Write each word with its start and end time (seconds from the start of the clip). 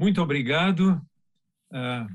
Muito 0.00 0.22
obrigado 0.22 0.98
uh, 1.70 2.08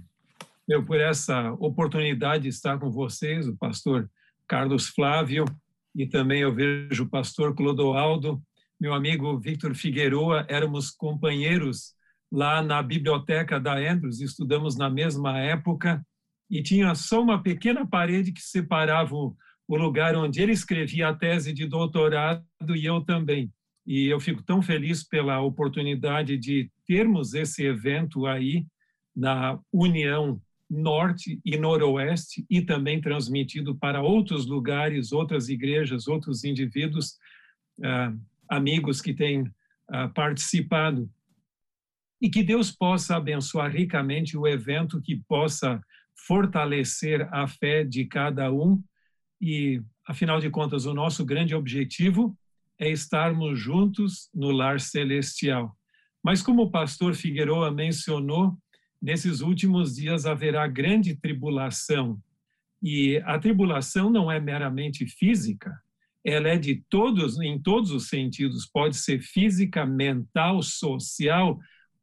eu, 0.68 0.84
por 0.84 1.00
essa 1.00 1.52
oportunidade 1.60 2.42
de 2.42 2.50
estar 2.50 2.80
com 2.80 2.90
vocês, 2.90 3.48
o 3.48 3.56
pastor 3.56 4.10
Carlos 4.48 4.88
Flávio, 4.88 5.46
e 5.94 6.08
também 6.08 6.42
eu 6.42 6.52
vejo 6.52 7.04
o 7.04 7.08
pastor 7.08 7.54
Clodoaldo, 7.54 8.42
meu 8.82 8.92
amigo 8.92 9.38
Victor 9.40 9.76
Figueroa, 9.76 10.48
éramos 10.50 10.90
companheiros 10.90 11.94
lá 12.32 12.60
na 12.64 12.82
biblioteca 12.82 13.60
da 13.60 13.78
Andrews, 13.78 14.20
estudamos 14.20 14.76
na 14.76 14.90
mesma 14.90 15.38
época, 15.38 16.04
e 16.50 16.64
tinha 16.64 16.96
só 16.96 17.22
uma 17.22 17.44
pequena 17.44 17.86
parede 17.86 18.32
que 18.32 18.42
separava 18.42 19.14
o, 19.14 19.38
o 19.68 19.78
lugar 19.78 20.16
onde 20.16 20.42
ele 20.42 20.54
escrevia 20.54 21.10
a 21.10 21.16
tese 21.16 21.54
de 21.54 21.68
doutorado 21.68 22.44
e 22.68 22.84
eu 22.84 23.00
também. 23.02 23.54
E 23.86 24.08
eu 24.08 24.20
fico 24.20 24.42
tão 24.42 24.60
feliz 24.60 25.04
pela 25.08 25.40
oportunidade 25.40 26.36
de 26.36 26.68
termos 26.88 27.34
esse 27.34 27.64
evento 27.64 28.26
aí 28.26 28.66
na 29.16 29.60
União 29.72 30.42
Norte 30.70 31.40
e 31.46 31.58
Noroeste 31.58 32.46
e 32.50 32.62
também 32.62 33.00
transmitido 33.00 33.76
para 33.76 34.02
outros 34.02 34.46
lugares, 34.46 35.12
outras 35.12 35.48
igrejas, 35.48 36.08
outros 36.08 36.44
indivíduos, 36.44 37.18
uh, 37.80 38.20
amigos 38.50 39.02
que 39.02 39.14
têm 39.14 39.42
uh, 39.44 40.12
participado. 40.14 41.10
E 42.22 42.30
que 42.30 42.44
Deus 42.44 42.72
possa 42.72 43.18
abençoar 43.18 43.72
ricamente 43.72 44.38
o 44.38 44.48
evento, 44.48 45.02
que 45.02 45.18
possa 45.28 45.80
fortalecer 46.28 47.28
a 47.32 47.48
fé 47.48 47.84
de 47.84 48.06
cada 48.06 48.52
um 48.52 48.82
e, 49.40 49.82
afinal 50.08 50.40
de 50.40 50.50
contas, 50.50 50.86
o 50.86 50.94
nosso 50.94 51.26
grande 51.26 51.54
objetivo 51.54 52.36
é 52.80 52.90
estarmos 52.90 53.60
juntos 53.60 54.30
no 54.34 54.52
lar 54.52 54.80
celestial. 54.80 55.75
Mas, 56.26 56.42
como 56.42 56.64
o 56.64 56.72
pastor 56.72 57.14
Figueroa 57.14 57.70
mencionou, 57.70 58.58
nesses 59.00 59.42
últimos 59.42 59.96
dias 59.96 60.26
haverá 60.26 60.66
grande 60.66 61.16
tribulação. 61.16 62.20
E 62.82 63.18
a 63.26 63.38
tribulação 63.38 64.10
não 64.10 64.32
é 64.32 64.40
meramente 64.40 65.06
física, 65.06 65.80
ela 66.24 66.48
é 66.48 66.58
de 66.58 66.84
todos, 66.90 67.40
em 67.40 67.60
todos 67.60 67.92
os 67.92 68.10
sentidos, 68.10 68.66
pode 68.66 68.98
ser 68.98 69.22
física, 69.22 69.86
mental, 69.86 70.64
social, 70.64 71.60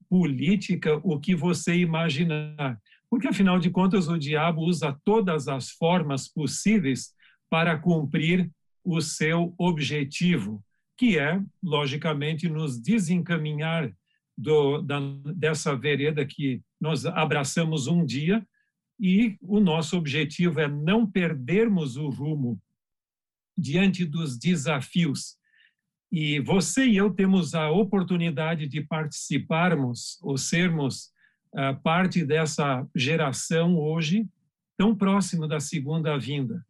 política, 0.08 1.00
o 1.02 1.18
que 1.18 1.34
você 1.34 1.74
imaginar. 1.74 2.80
Porque, 3.10 3.26
afinal 3.26 3.58
de 3.58 3.70
contas, 3.70 4.06
o 4.06 4.16
diabo 4.16 4.60
usa 4.60 4.96
todas 5.04 5.48
as 5.48 5.70
formas 5.70 6.28
possíveis 6.28 7.12
para 7.50 7.76
cumprir 7.76 8.48
o 8.84 9.00
seu 9.00 9.52
objetivo, 9.58 10.62
que 10.96 11.18
é, 11.18 11.42
logicamente, 11.60 12.48
nos 12.48 12.80
desencaminhar 12.80 13.92
do, 14.36 14.80
da, 14.82 14.98
dessa 15.34 15.76
vereda 15.76 16.24
que 16.24 16.62
nós 16.80 17.04
abraçamos 17.06 17.86
um 17.86 18.04
dia, 18.04 18.46
e 18.98 19.36
o 19.40 19.58
nosso 19.60 19.96
objetivo 19.96 20.60
é 20.60 20.68
não 20.68 21.06
perdermos 21.06 21.96
o 21.96 22.08
rumo 22.08 22.60
diante 23.56 24.04
dos 24.04 24.38
desafios. 24.38 25.36
E 26.10 26.40
você 26.40 26.86
e 26.86 26.96
eu 26.96 27.10
temos 27.10 27.54
a 27.54 27.70
oportunidade 27.70 28.68
de 28.68 28.80
participarmos 28.82 30.18
ou 30.22 30.36
sermos 30.36 31.10
uh, 31.54 31.80
parte 31.82 32.24
dessa 32.24 32.86
geração 32.94 33.76
hoje, 33.76 34.28
tão 34.76 34.94
próximo 34.94 35.48
da 35.48 35.58
segunda 35.58 36.16
vinda 36.18 36.64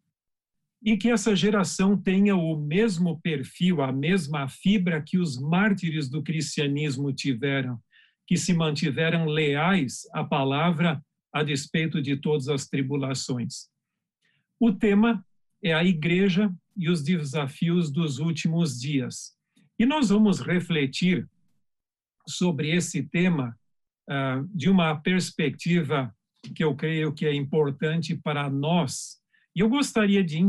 e 0.84 0.96
que 0.96 1.10
essa 1.10 1.34
geração 1.36 1.96
tenha 1.96 2.34
o 2.34 2.56
mesmo 2.56 3.20
perfil, 3.20 3.80
a 3.82 3.92
mesma 3.92 4.48
fibra 4.48 5.00
que 5.00 5.16
os 5.16 5.38
mártires 5.38 6.08
do 6.08 6.22
cristianismo 6.22 7.12
tiveram, 7.12 7.80
que 8.26 8.36
se 8.36 8.52
mantiveram 8.52 9.26
leais 9.26 10.02
à 10.12 10.24
palavra 10.24 11.00
a 11.32 11.42
despeito 11.44 12.02
de 12.02 12.16
todas 12.16 12.48
as 12.48 12.66
tribulações. 12.66 13.68
O 14.58 14.72
tema 14.72 15.24
é 15.62 15.72
a 15.72 15.84
igreja 15.84 16.52
e 16.76 16.90
os 16.90 17.02
desafios 17.02 17.90
dos 17.90 18.18
últimos 18.18 18.80
dias. 18.80 19.36
E 19.78 19.86
nós 19.86 20.08
vamos 20.08 20.40
refletir 20.40 21.28
sobre 22.28 22.74
esse 22.74 23.04
tema 23.04 23.56
uh, 24.10 24.48
de 24.54 24.68
uma 24.68 24.96
perspectiva 24.96 26.14
que 26.54 26.64
eu 26.64 26.74
creio 26.74 27.14
que 27.14 27.24
é 27.24 27.32
importante 27.32 28.16
para 28.16 28.50
nós 28.50 29.21
e 29.54 29.60
eu 29.60 29.68
gostaria 29.68 30.24
de, 30.24 30.40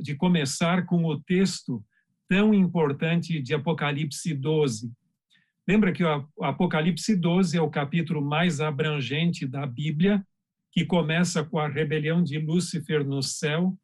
de 0.00 0.14
começar 0.14 0.86
com 0.86 1.04
o 1.04 1.20
texto 1.20 1.84
tão 2.28 2.54
importante 2.54 3.40
de 3.40 3.54
Apocalipse 3.54 4.32
12. 4.32 4.92
Lembra 5.66 5.92
que 5.92 6.04
o 6.04 6.28
Apocalipse 6.40 7.16
12 7.16 7.56
é 7.56 7.60
o 7.60 7.70
capítulo 7.70 8.22
mais 8.22 8.60
abrangente 8.60 9.46
da 9.46 9.66
Bíblia, 9.66 10.24
que 10.70 10.84
começa 10.84 11.44
com 11.44 11.58
a 11.58 11.68
rebelião 11.68 12.22
de 12.22 12.38
Lúcifer 12.38 13.04
no 13.04 13.22
céu. 13.22 13.76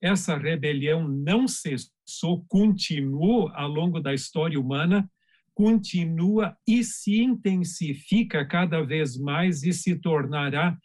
Essa 0.00 0.36
rebelião 0.36 1.08
não 1.08 1.48
cessou, 1.48 2.44
continuou 2.48 3.48
ao 3.54 3.68
longo 3.68 3.98
da 3.98 4.12
história 4.12 4.60
humana, 4.60 5.08
continua 5.54 6.56
e 6.66 6.84
se 6.84 7.22
intensifica 7.22 8.44
cada 8.44 8.82
vez 8.82 9.16
mais 9.16 9.62
e 9.62 9.72
se 9.72 9.96
tornará 9.96 10.76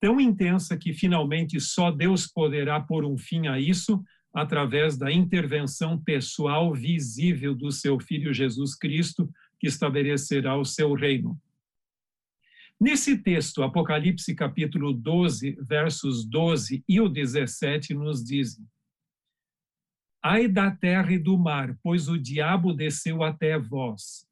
tão 0.00 0.20
intensa 0.20 0.76
que 0.76 0.92
finalmente 0.92 1.60
só 1.60 1.90
Deus 1.90 2.26
poderá 2.26 2.80
pôr 2.80 3.04
um 3.04 3.16
fim 3.16 3.46
a 3.46 3.58
isso 3.58 4.02
através 4.34 4.96
da 4.98 5.12
intervenção 5.12 5.96
pessoal 5.96 6.74
visível 6.74 7.54
do 7.54 7.70
seu 7.70 8.00
Filho 8.00 8.34
Jesus 8.34 8.74
Cristo, 8.74 9.30
que 9.60 9.68
estabelecerá 9.68 10.58
o 10.58 10.64
seu 10.64 10.92
reino. 10.92 11.40
Nesse 12.80 13.16
texto, 13.16 13.62
Apocalipse 13.62 14.34
capítulo 14.34 14.92
12, 14.92 15.56
versos 15.62 16.24
12 16.24 16.84
e 16.88 17.00
o 17.00 17.08
17 17.08 17.94
nos 17.94 18.22
dizem: 18.22 18.66
Ai 20.22 20.48
da 20.48 20.70
terra 20.70 21.12
e 21.12 21.18
do 21.18 21.38
mar, 21.38 21.78
pois 21.82 22.08
o 22.08 22.18
diabo 22.18 22.72
desceu 22.72 23.22
até 23.22 23.58
vós, 23.58 24.26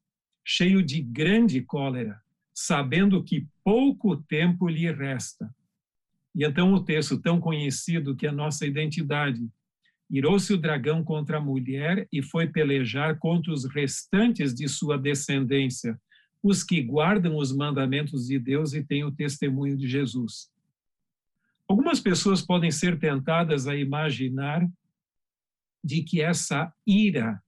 cheio 0.44 0.82
de 0.82 1.02
grande 1.02 1.60
cólera, 1.60 2.22
sabendo 2.54 3.22
que 3.22 3.46
pouco 3.64 4.16
tempo 4.16 4.68
lhe 4.68 4.90
resta. 4.92 5.54
E 6.34 6.44
então 6.44 6.72
o 6.72 6.82
texto 6.82 7.18
tão 7.18 7.40
conhecido 7.40 8.16
que 8.16 8.26
é 8.26 8.30
a 8.30 8.32
nossa 8.32 8.66
identidade. 8.66 9.48
Irou-se 10.10 10.52
o 10.52 10.58
dragão 10.58 11.02
contra 11.02 11.38
a 11.38 11.41
mulher 11.41 12.06
e 12.12 12.22
foi 12.22 12.46
pelejar 12.46 13.18
contra 13.18 13.52
os 13.52 13.64
restantes 13.64 14.54
de 14.54 14.68
sua 14.68 14.98
descendência, 14.98 15.98
os 16.42 16.62
que 16.62 16.82
guardam 16.82 17.36
os 17.36 17.54
mandamentos 17.54 18.26
de 18.26 18.38
Deus 18.38 18.74
e 18.74 18.82
têm 18.82 19.04
o 19.04 19.12
testemunho 19.12 19.76
de 19.76 19.88
Jesus. 19.88 20.50
Algumas 21.68 22.00
pessoas 22.00 22.42
podem 22.42 22.70
ser 22.70 22.98
tentadas 22.98 23.66
a 23.66 23.76
imaginar 23.76 24.68
de 25.82 26.02
que 26.02 26.20
essa 26.20 26.72
ira 26.86 27.42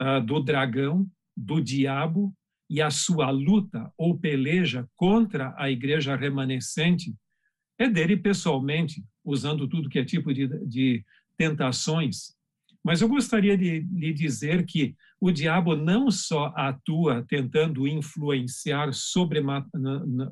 uh, 0.00 0.24
do 0.24 0.40
dragão, 0.40 1.10
do 1.36 1.60
diabo, 1.60 2.34
e 2.70 2.80
a 2.80 2.88
sua 2.88 3.28
luta 3.30 3.92
ou 3.98 4.16
peleja 4.16 4.88
contra 4.94 5.52
a 5.58 5.68
igreja 5.68 6.14
remanescente 6.14 7.12
é 7.76 7.88
dele 7.88 8.16
pessoalmente, 8.16 9.04
usando 9.24 9.66
tudo 9.66 9.88
que 9.88 9.98
é 9.98 10.04
tipo 10.04 10.32
de, 10.32 10.46
de 10.66 11.04
tentações. 11.36 12.34
Mas 12.84 13.02
eu 13.02 13.08
gostaria 13.08 13.58
de 13.58 13.80
lhe 13.92 14.12
dizer 14.12 14.64
que 14.64 14.94
o 15.20 15.32
diabo 15.32 15.74
não 15.74 16.10
só 16.10 16.52
atua 16.56 17.24
tentando 17.28 17.88
influenciar 17.88 18.90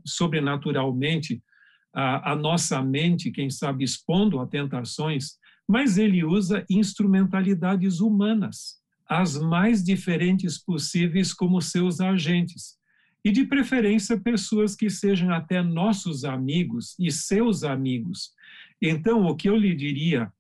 sobrenaturalmente 0.04 1.42
a, 1.92 2.32
a 2.32 2.36
nossa 2.36 2.80
mente, 2.80 3.30
quem 3.32 3.50
sabe 3.50 3.84
expondo 3.84 4.38
a 4.38 4.46
tentações, 4.46 5.38
mas 5.66 5.98
ele 5.98 6.24
usa 6.24 6.64
instrumentalidades 6.70 8.00
humanas, 8.00 8.77
as 9.08 9.38
mais 9.38 9.82
diferentes 9.82 10.58
possíveis, 10.58 11.32
como 11.32 11.60
seus 11.62 12.00
agentes 12.00 12.78
e 13.24 13.30
de 13.30 13.44
preferência 13.44 14.18
pessoas 14.18 14.74
que 14.74 14.88
sejam 14.88 15.30
até 15.30 15.62
nossos 15.62 16.24
amigos 16.24 16.94
e 16.98 17.10
seus 17.10 17.64
amigos. 17.64 18.32
Então, 18.80 19.26
o 19.26 19.34
que 19.34 19.48
eu 19.48 19.56
lhe 19.56 19.74
diria, 19.74 20.32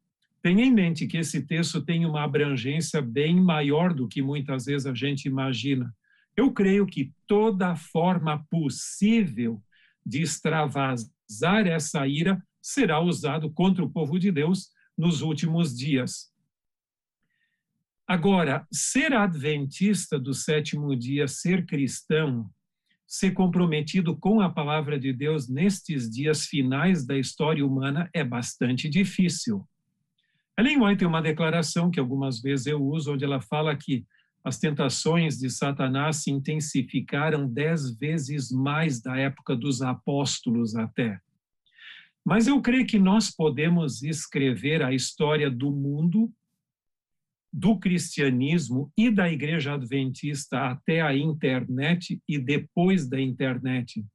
tenha 0.42 0.64
em 0.64 0.72
mente 0.72 1.06
que 1.06 1.18
esse 1.18 1.42
texto 1.42 1.82
tem 1.82 2.06
uma 2.06 2.22
abrangência 2.22 3.02
bem 3.02 3.40
maior 3.40 3.92
do 3.92 4.06
que 4.06 4.22
muitas 4.22 4.66
vezes 4.66 4.86
a 4.86 4.94
gente 4.94 5.26
imagina. 5.26 5.92
Eu 6.36 6.52
creio 6.52 6.86
que 6.86 7.12
toda 7.26 7.74
forma 7.74 8.46
possível 8.48 9.60
de 10.06 10.22
extravasar 10.22 11.66
essa 11.66 12.06
ira 12.06 12.40
será 12.62 13.00
usado 13.00 13.50
contra 13.50 13.84
o 13.84 13.90
povo 13.90 14.18
de 14.18 14.30
Deus 14.30 14.68
nos 14.96 15.20
últimos 15.20 15.76
dias. 15.76 16.27
Agora, 18.08 18.66
ser 18.72 19.12
adventista 19.12 20.18
do 20.18 20.32
sétimo 20.32 20.96
dia, 20.96 21.28
ser 21.28 21.66
cristão, 21.66 22.48
ser 23.06 23.32
comprometido 23.32 24.16
com 24.16 24.40
a 24.40 24.48
palavra 24.48 24.98
de 24.98 25.12
Deus 25.12 25.46
nestes 25.46 26.08
dias 26.08 26.46
finais 26.46 27.04
da 27.04 27.18
história 27.18 27.66
humana 27.66 28.08
é 28.14 28.24
bastante 28.24 28.88
difícil. 28.88 29.62
Ellen 30.58 30.82
White 30.82 31.00
tem 31.00 31.08
uma 31.08 31.20
declaração 31.20 31.90
que 31.90 32.00
algumas 32.00 32.40
vezes 32.40 32.66
eu 32.66 32.82
uso, 32.82 33.12
onde 33.12 33.26
ela 33.26 33.42
fala 33.42 33.76
que 33.76 34.06
as 34.42 34.58
tentações 34.58 35.36
de 35.36 35.50
Satanás 35.50 36.16
se 36.22 36.30
intensificaram 36.30 37.46
dez 37.46 37.94
vezes 37.98 38.50
mais 38.50 39.02
da 39.02 39.18
época 39.18 39.54
dos 39.54 39.82
apóstolos 39.82 40.74
até. 40.74 41.20
Mas 42.24 42.46
eu 42.46 42.58
creio 42.62 42.86
que 42.86 42.98
nós 42.98 43.30
podemos 43.30 44.02
escrever 44.02 44.82
a 44.82 44.94
história 44.94 45.50
do 45.50 45.70
mundo, 45.70 46.32
do 47.58 47.76
cristianismo 47.76 48.92
e 48.96 49.10
da 49.10 49.28
igreja 49.28 49.74
adventista 49.74 50.70
até 50.70 51.00
a 51.00 51.16
internet 51.16 52.22
e 52.28 52.38
depois 52.38 53.08
da 53.08 53.20
internet. 53.20 54.06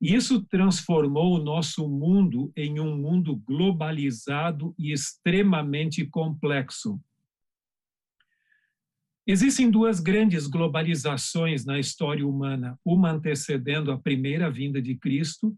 Isso 0.00 0.44
transformou 0.44 1.34
o 1.34 1.42
nosso 1.42 1.88
mundo 1.88 2.52
em 2.56 2.78
um 2.78 2.96
mundo 2.96 3.34
globalizado 3.34 4.72
e 4.78 4.92
extremamente 4.92 6.06
complexo. 6.06 7.00
Existem 9.26 9.68
duas 9.70 9.98
grandes 9.98 10.46
globalizações 10.46 11.64
na 11.64 11.80
história 11.80 12.24
humana, 12.24 12.78
uma 12.84 13.10
antecedendo 13.10 13.90
a 13.90 13.98
primeira 13.98 14.48
vinda 14.50 14.80
de 14.80 14.94
Cristo 14.94 15.56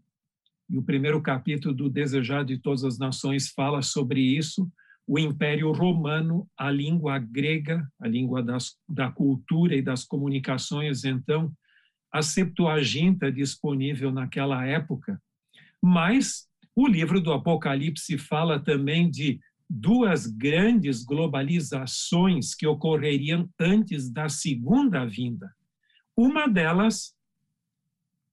e 0.67 0.77
o 0.77 0.81
primeiro 0.81 1.21
capítulo 1.21 1.75
do 1.75 1.89
Desejar 1.89 2.43
de 2.43 2.57
Todas 2.57 2.83
as 2.83 2.97
Nações 2.97 3.49
fala 3.49 3.83
sobre 3.83 4.21
isso. 4.21 4.71
O 5.07 5.17
Império 5.17 5.71
Romano, 5.71 6.47
a 6.57 6.69
língua 6.69 7.17
grega, 7.17 7.87
a 7.99 8.07
língua 8.07 8.43
das, 8.43 8.75
da 8.87 9.09
cultura 9.09 9.73
e 9.75 9.81
das 9.81 10.03
comunicações, 10.03 11.05
então, 11.05 11.51
a 12.11 12.21
Septuaginta 12.21 13.31
disponível 13.31 14.11
naquela 14.11 14.65
época. 14.65 15.21
Mas 15.81 16.47
o 16.75 16.87
livro 16.87 17.21
do 17.21 17.31
Apocalipse 17.31 18.17
fala 18.17 18.59
também 18.59 19.09
de 19.09 19.39
duas 19.69 20.27
grandes 20.27 21.03
globalizações 21.03 22.53
que 22.53 22.67
ocorreriam 22.67 23.49
antes 23.59 24.09
da 24.09 24.29
segunda 24.29 25.05
vinda. 25.05 25.51
Uma 26.15 26.47
delas 26.47 27.15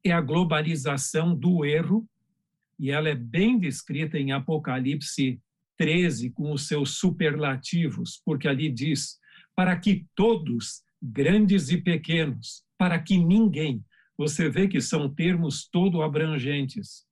é 0.05 0.12
a 0.12 0.20
globalização 0.20 1.35
do 1.35 1.65
erro 1.65 2.06
e 2.79 2.91
ela 2.91 3.09
é 3.09 3.15
bem 3.15 3.59
descrita 3.59 4.19
em 4.19 4.32
Apocalipse 4.32 5.41
13 5.84 6.31
com 6.31 6.50
os 6.50 6.66
seus 6.66 6.96
superlativos, 6.96 8.19
porque 8.25 8.48
ali 8.48 8.70
diz: 8.70 9.19
para 9.54 9.78
que 9.78 10.06
todos, 10.16 10.82
grandes 11.02 11.69
e 11.69 11.76
pequenos, 11.76 12.64
para 12.78 12.98
que 12.98 13.19
ninguém, 13.19 13.84
você 14.16 14.48
vê 14.48 14.66
que 14.66 14.81
são 14.81 15.12
termos 15.12 15.69
todo 15.69 16.00
abrangentes. 16.00 17.04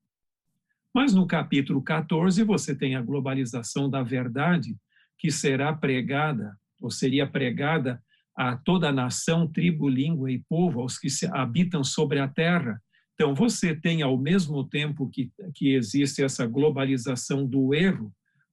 Mas 0.94 1.12
no 1.12 1.26
capítulo 1.26 1.82
14 1.82 2.42
você 2.44 2.74
tem 2.74 2.96
a 2.96 3.02
globalização 3.02 3.90
da 3.90 4.02
verdade, 4.02 4.74
que 5.18 5.30
será 5.30 5.74
pregada, 5.74 6.56
ou 6.80 6.90
seria 6.90 7.26
pregada 7.26 8.02
a 8.34 8.56
toda 8.56 8.88
a 8.88 8.92
nação, 8.92 9.46
tribo, 9.46 9.86
língua 9.86 10.32
e 10.32 10.38
povo, 10.48 10.80
aos 10.80 10.98
que 10.98 11.08
habitam 11.30 11.84
sobre 11.84 12.20
a 12.20 12.26
terra, 12.26 12.80
então, 13.14 13.34
você 13.34 13.72
tem, 13.72 14.02
ao 14.02 14.18
mesmo 14.18 14.64
tempo 14.64 15.08
que, 15.08 15.30
que 15.54 15.74
existe 15.74 16.24
essa 16.24 16.46
globalização 16.46 17.46
do 17.46 17.72
erro, 17.72 18.12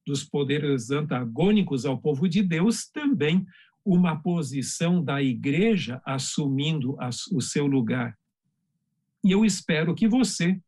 dos 0.10 0.24
poderes 0.24 0.90
antagônicos 0.90 1.86
ao 1.86 2.00
povo 2.00 2.28
de 2.28 2.42
Deus, 2.42 2.90
também 2.90 3.46
uma 3.86 4.20
posição 4.20 5.04
da 5.04 5.22
igreja 5.22 6.02
assumindo 6.04 6.98
o 7.32 7.40
seu 7.40 7.68
lugar. 7.68 8.18
E 9.24 9.30
eu 9.30 9.46
espero 9.46 9.94
que 9.94 10.08
você, 10.08 10.60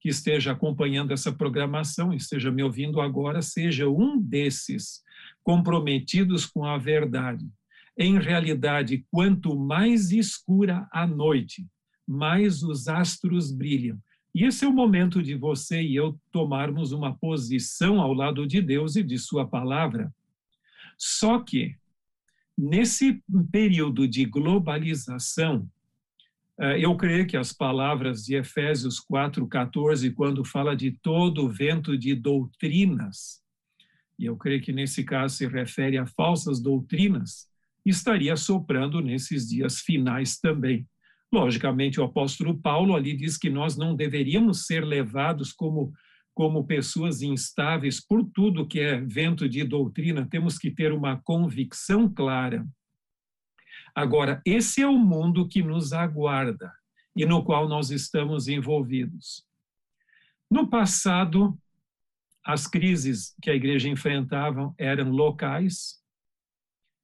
que 0.00 0.08
esteja 0.08 0.50
acompanhando 0.50 1.12
essa 1.12 1.32
programação, 1.32 2.12
esteja 2.12 2.50
me 2.50 2.60
ouvindo 2.60 3.00
agora, 3.00 3.40
seja 3.40 3.88
um 3.88 4.20
desses 4.20 5.00
comprometidos 5.44 6.44
com 6.44 6.64
a 6.64 6.76
verdade. 6.76 7.48
Em 7.96 8.18
realidade, 8.18 9.06
quanto 9.12 9.56
mais 9.56 10.10
escura 10.10 10.88
a 10.90 11.06
noite, 11.06 11.64
mais 12.04 12.64
os 12.64 12.88
astros 12.88 13.52
brilham. 13.52 13.96
E 14.34 14.44
esse 14.44 14.64
é 14.64 14.68
o 14.68 14.72
momento 14.72 15.22
de 15.22 15.34
você 15.34 15.82
e 15.82 15.96
eu 15.96 16.18
tomarmos 16.30 16.92
uma 16.92 17.14
posição 17.14 18.00
ao 18.00 18.12
lado 18.12 18.46
de 18.46 18.60
Deus 18.60 18.96
e 18.96 19.02
de 19.02 19.18
Sua 19.18 19.46
palavra. 19.46 20.12
Só 20.96 21.38
que, 21.40 21.76
nesse 22.56 23.22
período 23.50 24.06
de 24.06 24.24
globalização, 24.24 25.68
eh, 26.58 26.80
eu 26.80 26.96
creio 26.96 27.26
que 27.26 27.36
as 27.36 27.52
palavras 27.52 28.24
de 28.24 28.34
Efésios 28.34 29.00
4,14, 29.00 30.12
quando 30.12 30.44
fala 30.44 30.76
de 30.76 30.90
todo 30.90 31.44
o 31.44 31.48
vento 31.48 31.96
de 31.96 32.14
doutrinas, 32.14 33.42
e 34.18 34.26
eu 34.26 34.36
creio 34.36 34.60
que 34.60 34.72
nesse 34.72 35.04
caso 35.04 35.36
se 35.36 35.46
refere 35.46 35.96
a 35.96 36.06
falsas 36.06 36.60
doutrinas, 36.60 37.48
estaria 37.86 38.36
soprando 38.36 39.00
nesses 39.00 39.48
dias 39.48 39.80
finais 39.80 40.38
também. 40.38 40.86
Logicamente, 41.32 42.00
o 42.00 42.04
apóstolo 42.04 42.58
Paulo 42.58 42.96
ali 42.96 43.14
diz 43.14 43.36
que 43.36 43.50
nós 43.50 43.76
não 43.76 43.94
deveríamos 43.94 44.66
ser 44.66 44.84
levados 44.84 45.52
como, 45.52 45.92
como 46.34 46.66
pessoas 46.66 47.20
instáveis 47.20 48.00
por 48.00 48.24
tudo 48.24 48.66
que 48.66 48.80
é 48.80 49.00
vento 49.00 49.48
de 49.48 49.62
doutrina, 49.62 50.26
temos 50.26 50.58
que 50.58 50.70
ter 50.70 50.92
uma 50.92 51.20
convicção 51.20 52.08
clara. 52.08 52.66
Agora, 53.94 54.40
esse 54.46 54.80
é 54.80 54.86
o 54.86 54.98
mundo 54.98 55.48
que 55.48 55.62
nos 55.62 55.92
aguarda 55.92 56.72
e 57.14 57.26
no 57.26 57.44
qual 57.44 57.68
nós 57.68 57.90
estamos 57.90 58.48
envolvidos. 58.48 59.44
No 60.50 60.68
passado, 60.68 61.58
as 62.44 62.66
crises 62.66 63.34
que 63.42 63.50
a 63.50 63.54
igreja 63.54 63.88
enfrentava 63.88 64.72
eram 64.78 65.10
locais, 65.10 66.02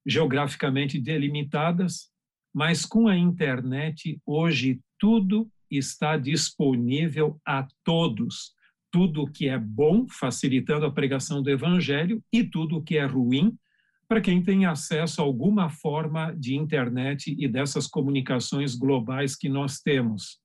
geograficamente 0.07 0.99
delimitadas, 0.99 2.14
mas 2.55 2.87
com 2.87 3.09
a 3.09 3.17
internet, 3.19 4.21
hoje, 4.25 4.81
tudo 4.97 5.51
está 5.69 6.17
disponível 6.17 7.41
a 7.45 7.67
todos. 7.83 8.55
Tudo 8.93 9.27
que 9.27 9.49
é 9.49 9.59
bom, 9.59 10.07
facilitando 10.09 10.87
a 10.87 10.93
pregação 10.93 11.43
do 11.43 11.51
evangelho, 11.51 12.23
e 12.33 12.45
tudo 12.45 12.83
que 12.83 12.97
é 12.97 13.05
ruim, 13.05 13.59
para 14.07 14.21
quem 14.21 14.41
tem 14.41 14.67
acesso 14.67 15.21
a 15.21 15.25
alguma 15.25 15.69
forma 15.69 16.33
de 16.37 16.55
internet 16.55 17.35
e 17.37 17.49
dessas 17.49 17.89
comunicações 17.89 18.77
globais 18.77 19.35
que 19.35 19.49
nós 19.49 19.81
temos. 19.81 20.39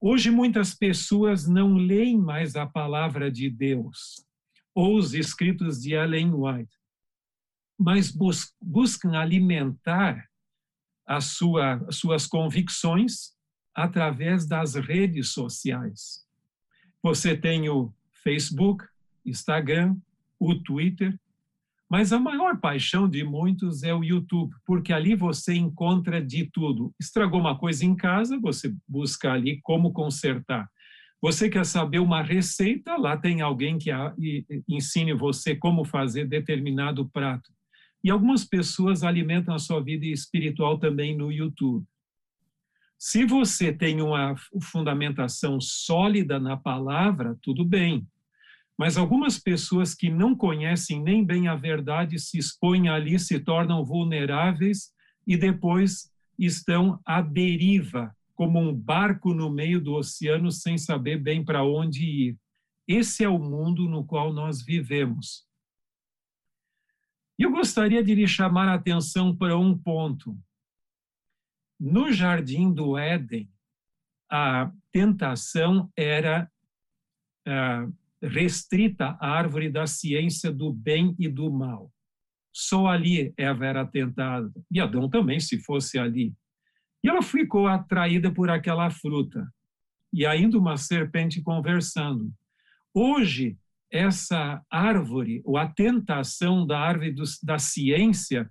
Hoje, 0.00 0.30
muitas 0.30 0.72
pessoas 0.72 1.48
não 1.48 1.74
leem 1.74 2.16
mais 2.16 2.54
a 2.54 2.64
palavra 2.64 3.28
de 3.30 3.50
Deus 3.50 4.24
ou 4.72 4.96
os 4.96 5.14
escritos 5.14 5.82
de 5.82 5.94
Ellen 5.94 6.32
White, 6.32 6.74
mas 7.76 8.10
bus 8.12 8.54
buscam 8.62 9.18
alimentar 9.18 10.29
as 11.10 11.24
sua, 11.24 11.84
suas 11.90 12.24
convicções 12.24 13.32
através 13.74 14.46
das 14.46 14.76
redes 14.76 15.32
sociais. 15.32 16.24
Você 17.02 17.36
tem 17.36 17.68
o 17.68 17.92
Facebook, 18.22 18.84
Instagram, 19.26 19.96
o 20.38 20.54
Twitter, 20.54 21.18
mas 21.90 22.12
a 22.12 22.20
maior 22.20 22.60
paixão 22.60 23.08
de 23.08 23.24
muitos 23.24 23.82
é 23.82 23.92
o 23.92 24.04
YouTube, 24.04 24.54
porque 24.64 24.92
ali 24.92 25.16
você 25.16 25.52
encontra 25.52 26.24
de 26.24 26.48
tudo. 26.52 26.94
Estragou 27.00 27.40
uma 27.40 27.58
coisa 27.58 27.84
em 27.84 27.96
casa, 27.96 28.38
você 28.38 28.72
busca 28.86 29.32
ali 29.32 29.60
como 29.62 29.92
consertar. 29.92 30.70
Você 31.20 31.50
quer 31.50 31.66
saber 31.66 31.98
uma 31.98 32.22
receita, 32.22 32.96
lá 32.96 33.16
tem 33.16 33.40
alguém 33.40 33.78
que 33.78 33.90
ensine 34.68 35.12
você 35.12 35.56
como 35.56 35.84
fazer 35.84 36.28
determinado 36.28 37.08
prato. 37.08 37.50
E 38.02 38.10
algumas 38.10 38.44
pessoas 38.44 39.02
alimentam 39.02 39.54
a 39.54 39.58
sua 39.58 39.82
vida 39.82 40.06
espiritual 40.06 40.78
também 40.78 41.16
no 41.16 41.30
YouTube. 41.30 41.86
Se 42.98 43.24
você 43.24 43.72
tem 43.72 44.02
uma 44.02 44.34
fundamentação 44.62 45.60
sólida 45.60 46.38
na 46.38 46.56
palavra, 46.56 47.38
tudo 47.40 47.64
bem. 47.64 48.06
Mas 48.78 48.96
algumas 48.96 49.38
pessoas 49.38 49.94
que 49.94 50.10
não 50.10 50.34
conhecem 50.34 51.02
nem 51.02 51.24
bem 51.24 51.48
a 51.48 51.54
verdade 51.54 52.18
se 52.18 52.38
expõem 52.38 52.88
ali, 52.88 53.18
se 53.18 53.38
tornam 53.38 53.84
vulneráveis 53.84 54.90
e 55.26 55.36
depois 55.36 56.10
estão 56.38 56.98
à 57.04 57.20
deriva, 57.20 58.14
como 58.34 58.58
um 58.58 58.74
barco 58.74 59.34
no 59.34 59.50
meio 59.50 59.80
do 59.80 59.92
oceano 59.92 60.50
sem 60.50 60.78
saber 60.78 61.18
bem 61.18 61.44
para 61.44 61.62
onde 61.62 62.04
ir. 62.04 62.38
Esse 62.88 63.22
é 63.22 63.28
o 63.28 63.38
mundo 63.38 63.88
no 63.88 64.04
qual 64.04 64.32
nós 64.32 64.62
vivemos. 64.62 65.46
Eu 67.40 67.50
gostaria 67.50 68.04
de 68.04 68.14
lhe 68.14 68.28
chamar 68.28 68.68
a 68.68 68.74
atenção 68.74 69.34
para 69.34 69.56
um 69.56 69.76
ponto. 69.76 70.38
No 71.80 72.12
jardim 72.12 72.70
do 72.70 72.98
Éden, 72.98 73.50
a 74.30 74.70
tentação 74.92 75.90
era 75.96 76.52
uh, 77.48 77.96
restrita 78.20 79.16
à 79.18 79.30
árvore 79.30 79.70
da 79.70 79.86
ciência 79.86 80.52
do 80.52 80.70
bem 80.70 81.16
e 81.18 81.30
do 81.30 81.50
mal. 81.50 81.90
Só 82.52 82.86
ali 82.86 83.32
Eva 83.38 83.64
era 83.64 83.86
tentada, 83.86 84.52
e 84.70 84.78
Adão 84.78 85.08
também, 85.08 85.40
se 85.40 85.58
fosse 85.60 85.98
ali. 85.98 86.34
E 87.02 87.08
ela 87.08 87.22
ficou 87.22 87.66
atraída 87.66 88.30
por 88.30 88.50
aquela 88.50 88.90
fruta, 88.90 89.50
e 90.12 90.26
ainda 90.26 90.58
uma 90.58 90.76
serpente 90.76 91.40
conversando. 91.40 92.30
Hoje, 92.92 93.56
essa 93.90 94.62
árvore, 94.70 95.42
ou 95.44 95.56
a 95.56 95.66
tentação 95.66 96.66
da 96.66 96.78
árvore 96.78 97.12
do, 97.12 97.24
da 97.42 97.58
ciência, 97.58 98.50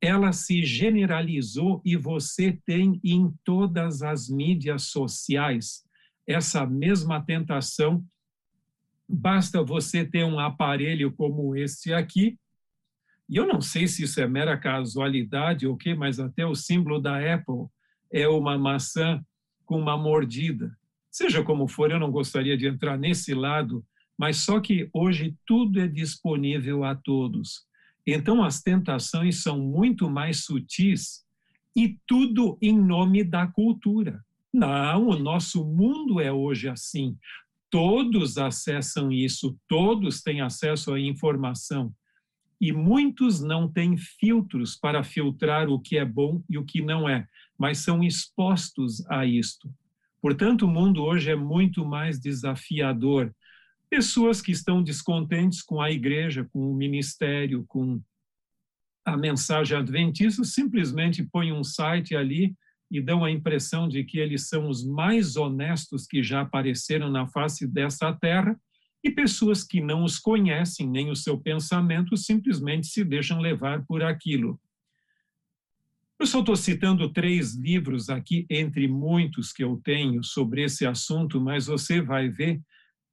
ela 0.00 0.32
se 0.32 0.64
generalizou 0.64 1.80
e 1.84 1.96
você 1.96 2.58
tem 2.66 3.00
em 3.04 3.32
todas 3.44 4.02
as 4.02 4.28
mídias 4.28 4.84
sociais 4.84 5.84
essa 6.26 6.66
mesma 6.66 7.24
tentação. 7.24 8.04
Basta 9.08 9.62
você 9.62 10.04
ter 10.04 10.24
um 10.24 10.38
aparelho 10.38 11.12
como 11.12 11.54
esse 11.54 11.92
aqui, 11.92 12.36
e 13.28 13.36
eu 13.36 13.46
não 13.46 13.60
sei 13.60 13.86
se 13.86 14.02
isso 14.02 14.20
é 14.20 14.26
mera 14.26 14.58
casualidade 14.58 15.66
ou 15.66 15.74
o 15.74 15.76
quê, 15.76 15.94
mas 15.94 16.20
até 16.20 16.44
o 16.44 16.54
símbolo 16.54 17.00
da 17.00 17.16
Apple 17.34 17.66
é 18.12 18.28
uma 18.28 18.58
maçã 18.58 19.24
com 19.64 19.78
uma 19.78 19.96
mordida. 19.96 20.76
Seja 21.10 21.42
como 21.42 21.68
for, 21.68 21.90
eu 21.90 21.98
não 21.98 22.10
gostaria 22.10 22.56
de 22.56 22.66
entrar 22.66 22.98
nesse 22.98 23.32
lado, 23.32 23.84
mas 24.18 24.38
só 24.38 24.60
que 24.60 24.88
hoje 24.92 25.34
tudo 25.46 25.80
é 25.80 25.88
disponível 25.88 26.84
a 26.84 26.94
todos. 26.94 27.66
Então, 28.06 28.42
as 28.42 28.60
tentações 28.60 29.42
são 29.42 29.60
muito 29.60 30.10
mais 30.10 30.44
sutis 30.44 31.24
e 31.74 31.98
tudo 32.06 32.58
em 32.60 32.76
nome 32.76 33.24
da 33.24 33.46
cultura. 33.46 34.22
Não, 34.52 35.08
o 35.08 35.18
nosso 35.18 35.64
mundo 35.64 36.20
é 36.20 36.30
hoje 36.30 36.68
assim. 36.68 37.16
Todos 37.70 38.36
acessam 38.36 39.10
isso, 39.10 39.56
todos 39.66 40.20
têm 40.20 40.42
acesso 40.42 40.92
à 40.92 41.00
informação. 41.00 41.94
E 42.60 42.70
muitos 42.70 43.40
não 43.40 43.66
têm 43.66 43.96
filtros 43.96 44.76
para 44.76 45.02
filtrar 45.02 45.68
o 45.68 45.80
que 45.80 45.96
é 45.96 46.04
bom 46.04 46.42
e 46.48 46.58
o 46.58 46.64
que 46.64 46.82
não 46.82 47.08
é, 47.08 47.26
mas 47.58 47.78
são 47.78 48.04
expostos 48.04 49.04
a 49.08 49.24
isto. 49.24 49.72
Portanto, 50.20 50.66
o 50.66 50.68
mundo 50.68 51.02
hoje 51.02 51.30
é 51.30 51.34
muito 51.34 51.84
mais 51.84 52.20
desafiador 52.20 53.34
pessoas 53.92 54.40
que 54.40 54.50
estão 54.50 54.82
descontentes 54.82 55.60
com 55.60 55.78
a 55.78 55.90
igreja, 55.90 56.48
com 56.50 56.66
o 56.66 56.74
ministério, 56.74 57.62
com 57.68 58.00
a 59.04 59.18
mensagem 59.18 59.76
adventista, 59.76 60.42
simplesmente 60.44 61.22
põem 61.22 61.52
um 61.52 61.62
site 61.62 62.16
ali 62.16 62.56
e 62.90 63.02
dão 63.02 63.22
a 63.22 63.30
impressão 63.30 63.86
de 63.86 64.02
que 64.02 64.18
eles 64.18 64.48
são 64.48 64.66
os 64.70 64.82
mais 64.82 65.36
honestos 65.36 66.06
que 66.06 66.22
já 66.22 66.40
apareceram 66.40 67.10
na 67.10 67.26
face 67.26 67.66
dessa 67.66 68.10
terra, 68.14 68.58
e 69.04 69.10
pessoas 69.10 69.62
que 69.62 69.78
não 69.78 70.04
os 70.04 70.18
conhecem 70.18 70.88
nem 70.88 71.10
o 71.10 71.16
seu 71.16 71.38
pensamento 71.38 72.16
simplesmente 72.16 72.86
se 72.86 73.04
deixam 73.04 73.40
levar 73.40 73.84
por 73.84 74.02
aquilo. 74.02 74.58
Eu 76.18 76.26
só 76.26 76.40
estou 76.40 76.56
citando 76.56 77.12
três 77.12 77.54
livros 77.54 78.08
aqui, 78.08 78.46
entre 78.48 78.88
muitos 78.88 79.52
que 79.52 79.62
eu 79.62 79.78
tenho 79.84 80.24
sobre 80.24 80.64
esse 80.64 80.86
assunto, 80.86 81.38
mas 81.38 81.66
você 81.66 82.00
vai 82.00 82.30
ver 82.30 82.58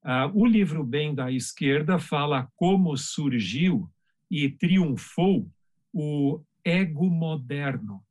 ah, 0.04 0.32
o 0.34 0.46
livro 0.46 0.84
Bem 0.84 1.14
da 1.14 1.32
Esquerda 1.32 2.00
fala 2.00 2.48
como 2.56 2.96
surgiu 2.96 3.90
e 4.30 4.50
triunfou 4.50 5.50
o 5.94 6.42
ego 6.64 7.10
moderno. 7.10 8.04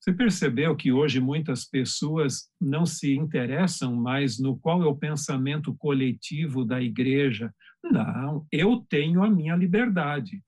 Você 0.00 0.12
percebeu 0.12 0.74
que 0.74 0.90
hoje 0.90 1.20
muitas 1.20 1.64
pessoas 1.64 2.50
não 2.60 2.84
se 2.84 3.14
interessam 3.14 3.94
mais 3.94 4.38
no 4.38 4.58
qual 4.58 4.82
é 4.82 4.86
o 4.86 4.96
pensamento 4.96 5.74
coletivo 5.76 6.64
da 6.64 6.82
igreja? 6.82 7.54
Não, 7.84 8.44
eu 8.50 8.84
tenho 8.88 9.22
a 9.22 9.30
minha 9.30 9.54
liberdade. 9.54 10.42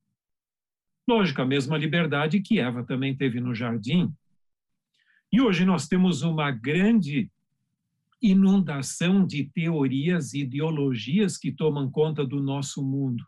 Lógico, 1.07 1.43
a 1.43 1.47
mesma 1.47 1.77
liberdade 1.77 2.41
que 2.41 2.59
Eva 2.59 2.83
também 2.83 3.15
teve 3.17 3.41
no 3.41 3.55
jardim. 3.55 4.13
E 5.33 5.41
hoje 5.41 5.65
nós 5.65 5.87
temos 5.87 6.23
uma 6.23 6.51
grande 6.51 7.31
inundação 8.25 9.27
de 9.27 9.45
teorias 9.45 10.33
e 10.33 10.41
ideologias 10.41 11.37
que 11.37 11.53
tomam 11.53 11.91
conta 11.91 12.27
do 12.27 12.43
nosso 12.43 12.83
mundo. 12.83 13.23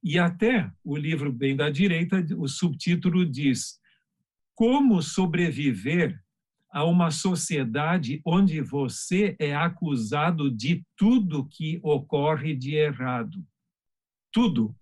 E 0.00 0.18
até 0.20 0.70
o 0.84 0.96
livro 0.96 1.32
Bem 1.32 1.56
da 1.56 1.68
Direita, 1.68 2.24
o 2.38 2.46
subtítulo 2.46 3.26
diz: 3.26 3.80
Como 4.54 5.02
sobreviver 5.02 6.22
a 6.70 6.84
uma 6.84 7.10
sociedade 7.10 8.20
onde 8.24 8.60
você 8.60 9.34
é 9.38 9.54
acusado 9.54 10.48
de 10.48 10.84
tudo 10.96 11.48
que 11.48 11.80
ocorre 11.82 12.54
de 12.54 12.74
errado. 12.74 13.44
Tudo. 14.32 14.76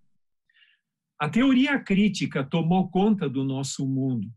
A 1.19 1.29
teoria 1.29 1.79
crítica 1.79 2.45
tomou 2.45 2.91
conta 2.91 3.29
do 3.29 3.45
nosso 3.45 3.87
mundo. 3.87 4.31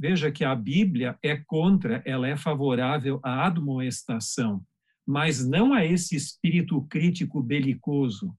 Veja 0.00 0.32
que 0.32 0.46
a 0.46 0.54
Bíblia 0.54 1.18
é 1.22 1.36
contra, 1.36 2.02
ela 2.06 2.26
é 2.26 2.34
favorável 2.34 3.20
à 3.22 3.46
admoestação, 3.46 4.64
mas 5.06 5.46
não 5.46 5.74
a 5.74 5.84
esse 5.84 6.16
espírito 6.16 6.80
crítico 6.88 7.42
belicoso. 7.42 8.34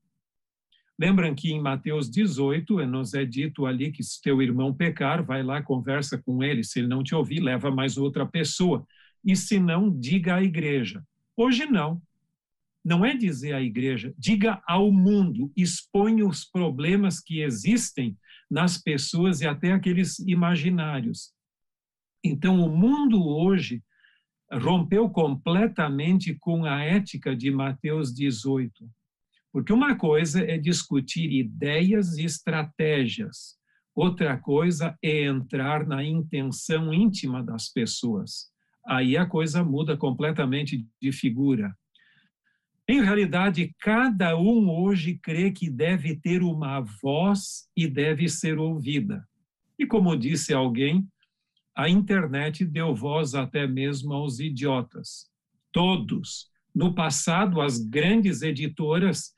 Lembram 0.97 1.35
que 1.35 1.51
em 1.51 1.61
Mateus 1.61 2.09
18 2.09 2.83
nos 2.87 3.13
é 3.13 3.25
dito 3.25 3.67
ali 3.67 3.91
que 3.91 4.01
se 4.01 4.19
teu 4.23 4.41
irmão 4.41 4.73
pecar, 4.73 5.23
vai 5.23 5.43
lá, 5.43 5.61
conversa 5.61 6.17
com 6.17 6.41
ele, 6.41 6.63
se 6.63 6.79
ele 6.79 6.87
não 6.87 7.03
te 7.03 7.13
ouvir, 7.13 7.39
leva 7.39 7.69
mais 7.69 7.95
outra 7.95 8.25
pessoa, 8.25 8.83
e 9.23 9.35
se 9.35 9.59
não, 9.59 9.95
diga 9.95 10.37
à 10.37 10.43
igreja. 10.43 11.05
Hoje 11.37 11.67
não. 11.67 12.01
Não 12.83 13.05
é 13.05 13.15
dizer 13.15 13.53
à 13.53 13.61
igreja, 13.61 14.11
diga 14.17 14.59
ao 14.67 14.91
mundo, 14.91 15.51
exponha 15.55 16.25
os 16.25 16.43
problemas 16.43 17.19
que 17.19 17.43
existem 17.43 18.17
nas 18.49 18.79
pessoas 18.79 19.41
e 19.41 19.47
até 19.47 19.73
aqueles 19.73 20.17
imaginários. 20.17 21.39
Então, 22.23 22.63
o 22.63 22.69
mundo 22.69 23.25
hoje 23.25 23.83
rompeu 24.51 25.09
completamente 25.09 26.35
com 26.35 26.65
a 26.65 26.83
ética 26.83 27.35
de 27.35 27.49
Mateus 27.49 28.13
18. 28.13 28.89
Porque 29.51 29.73
uma 29.73 29.95
coisa 29.95 30.41
é 30.41 30.57
discutir 30.57 31.31
ideias 31.31 32.17
e 32.17 32.23
estratégias, 32.23 33.57
outra 33.93 34.37
coisa 34.37 34.97
é 35.03 35.25
entrar 35.25 35.85
na 35.85 36.03
intenção 36.03 36.93
íntima 36.93 37.43
das 37.43 37.67
pessoas. 37.67 38.49
Aí 38.85 39.17
a 39.17 39.25
coisa 39.25 39.63
muda 39.63 39.97
completamente 39.97 40.85
de 41.01 41.11
figura. 41.11 41.75
Em 42.87 43.01
realidade, 43.01 43.73
cada 43.79 44.37
um 44.37 44.69
hoje 44.69 45.19
crê 45.21 45.51
que 45.51 45.69
deve 45.69 46.15
ter 46.15 46.41
uma 46.41 46.81
voz 47.01 47.69
e 47.75 47.87
deve 47.87 48.27
ser 48.27 48.57
ouvida. 48.57 49.25
E 49.77 49.85
como 49.85 50.17
disse 50.17 50.53
alguém, 50.53 51.07
a 51.75 51.89
internet 51.89 52.65
deu 52.65 52.93
voz 52.93 53.33
até 53.33 53.65
mesmo 53.67 54.13
aos 54.13 54.39
idiotas. 54.39 55.29
Todos. 55.71 56.49
No 56.73 56.93
passado, 56.93 57.61
as 57.61 57.79
grandes 57.79 58.41
editoras, 58.41 59.33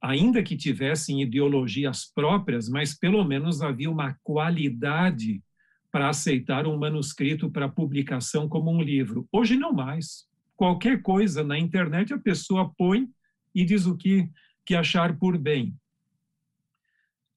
ainda 0.00 0.42
que 0.42 0.56
tivessem 0.56 1.22
ideologias 1.22 2.10
próprias, 2.14 2.68
mas 2.68 2.94
pelo 2.94 3.24
menos 3.24 3.62
havia 3.62 3.90
uma 3.90 4.16
qualidade 4.22 5.42
para 5.90 6.08
aceitar 6.08 6.66
um 6.66 6.78
manuscrito 6.78 7.50
para 7.50 7.68
publicação 7.68 8.48
como 8.48 8.70
um 8.70 8.82
livro. 8.82 9.26
Hoje 9.32 9.56
não 9.56 9.72
mais. 9.72 10.26
Qualquer 10.56 11.02
coisa 11.02 11.42
na 11.42 11.58
internet 11.58 12.12
a 12.12 12.18
pessoa 12.18 12.72
põe 12.76 13.08
e 13.54 13.64
diz 13.64 13.86
o 13.86 13.96
que, 13.96 14.28
que 14.64 14.74
achar 14.74 15.18
por 15.18 15.38
bem. 15.38 15.74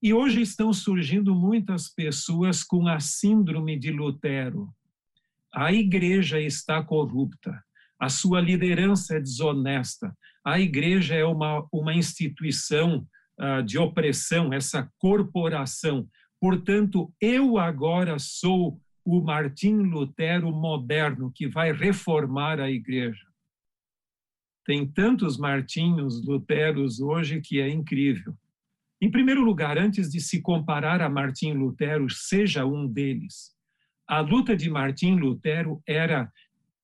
E 0.03 0.15
hoje 0.15 0.41
estão 0.41 0.73
surgindo 0.73 1.35
muitas 1.35 1.87
pessoas 1.87 2.63
com 2.63 2.87
a 2.87 2.99
síndrome 2.99 3.77
de 3.77 3.91
Lutero. 3.91 4.67
A 5.53 5.71
igreja 5.71 6.41
está 6.41 6.83
corrupta, 6.83 7.63
a 7.99 8.09
sua 8.09 8.41
liderança 8.41 9.17
é 9.17 9.19
desonesta, 9.19 10.17
a 10.43 10.59
igreja 10.59 11.13
é 11.13 11.23
uma, 11.23 11.67
uma 11.71 11.93
instituição 11.93 13.05
uh, 13.39 13.61
de 13.61 13.77
opressão, 13.77 14.51
essa 14.51 14.91
corporação. 14.97 16.09
Portanto, 16.39 17.13
eu 17.21 17.59
agora 17.59 18.17
sou 18.17 18.81
o 19.05 19.21
Martim 19.21 19.83
Lutero 19.83 20.51
moderno 20.51 21.31
que 21.31 21.47
vai 21.47 21.71
reformar 21.71 22.59
a 22.59 22.71
igreja. 22.71 23.27
Tem 24.65 24.87
tantos 24.87 25.37
Martinhos 25.37 26.25
Luteros 26.25 26.99
hoje 26.99 27.39
que 27.39 27.59
é 27.59 27.69
incrível. 27.69 28.35
Em 29.01 29.09
primeiro 29.09 29.41
lugar, 29.41 29.79
antes 29.79 30.11
de 30.11 30.21
se 30.21 30.41
comparar 30.41 31.01
a 31.01 31.09
Martim 31.09 31.53
Lutero, 31.53 32.07
seja 32.09 32.65
um 32.65 32.87
deles. 32.87 33.51
A 34.07 34.19
luta 34.19 34.55
de 34.55 34.69
Martim 34.69 35.15
Lutero 35.15 35.81
era 35.87 36.31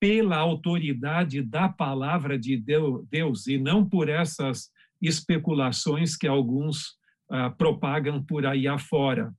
pela 0.00 0.36
autoridade 0.36 1.42
da 1.42 1.68
palavra 1.68 2.36
de 2.36 2.56
Deus 2.56 3.46
e 3.46 3.56
não 3.56 3.88
por 3.88 4.08
essas 4.08 4.70
especulações 5.00 6.16
que 6.16 6.26
alguns 6.26 6.98
ah, 7.30 7.50
propagam 7.50 8.22
por 8.22 8.44
aí 8.44 8.66
afora. 8.66 9.32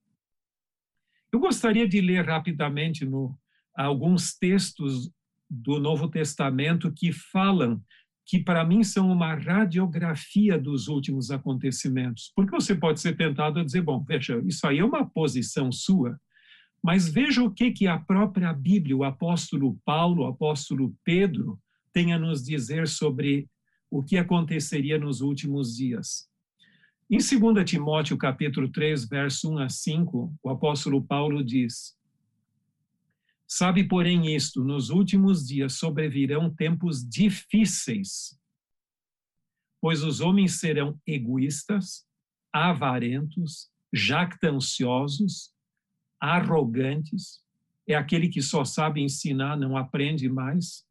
Eu 1.32 1.40
gostaria 1.40 1.88
de 1.88 2.00
ler 2.00 2.26
rapidamente 2.26 3.06
no, 3.06 3.38
alguns 3.76 4.38
textos 4.38 5.12
do 5.50 5.80
Novo 5.80 6.10
Testamento 6.10 6.94
que 6.94 7.12
falam 7.12 7.82
que 8.30 8.38
para 8.40 8.64
mim 8.64 8.84
são 8.84 9.12
uma 9.12 9.34
radiografia 9.34 10.56
dos 10.56 10.88
últimos 10.88 11.32
acontecimentos. 11.32 12.32
Porque 12.36 12.52
você 12.52 12.76
pode 12.76 13.00
ser 13.02 13.18
tentado 13.18 13.60
a 13.60 13.66
dizer, 13.66 13.82
bom, 13.82 14.04
veja, 14.08 14.40
isso 14.46 14.68
aí 14.68 14.78
é 14.78 14.86
uma 14.86 15.04
posição 15.04 15.72
sua, 15.72 16.16
mas 16.82 17.10
veja 17.10 17.42
o 17.42 17.50
que, 17.50 17.72
que 17.72 17.88
a 17.88 17.98
própria 17.98 18.54
Bíblia, 18.54 18.96
o 18.96 19.04
apóstolo 19.04 19.80
Paulo, 19.84 20.22
o 20.22 20.28
apóstolo 20.28 20.96
Pedro, 21.04 21.60
tem 21.92 22.14
a 22.14 22.20
nos 22.20 22.44
dizer 22.44 22.88
sobre 22.88 23.50
o 23.90 24.04
que 24.04 24.16
aconteceria 24.16 25.00
nos 25.00 25.22
últimos 25.22 25.76
dias. 25.76 26.30
Em 27.10 27.18
2 27.18 27.68
Timóteo, 27.68 28.16
capítulo 28.16 28.70
3, 28.70 29.10
verso 29.10 29.52
1 29.52 29.58
a 29.58 29.70
5, 29.70 30.36
o 30.44 30.50
apóstolo 30.52 31.02
Paulo 31.02 31.44
diz: 31.44 31.96
Sabe, 33.52 33.84
porém, 33.84 34.36
isto: 34.36 34.64
nos 34.64 34.92
últimos 34.92 35.48
dias 35.48 35.74
sobrevirão 35.74 36.54
tempos 36.54 37.04
difíceis, 37.04 38.40
pois 39.82 40.04
os 40.04 40.22
homens 40.22 40.60
serão 40.60 41.00
egoístas, 41.06 42.06
avarentos, 42.54 43.72
jactanciosos, 43.92 45.52
arrogantes, 46.20 47.42
é 47.88 47.96
aquele 47.96 48.30
que 48.30 48.42
só 48.42 48.64
sabe 48.64 49.02
ensinar, 49.02 49.58
não 49.58 49.76
aprende 49.76 50.30
mais, 50.30 50.86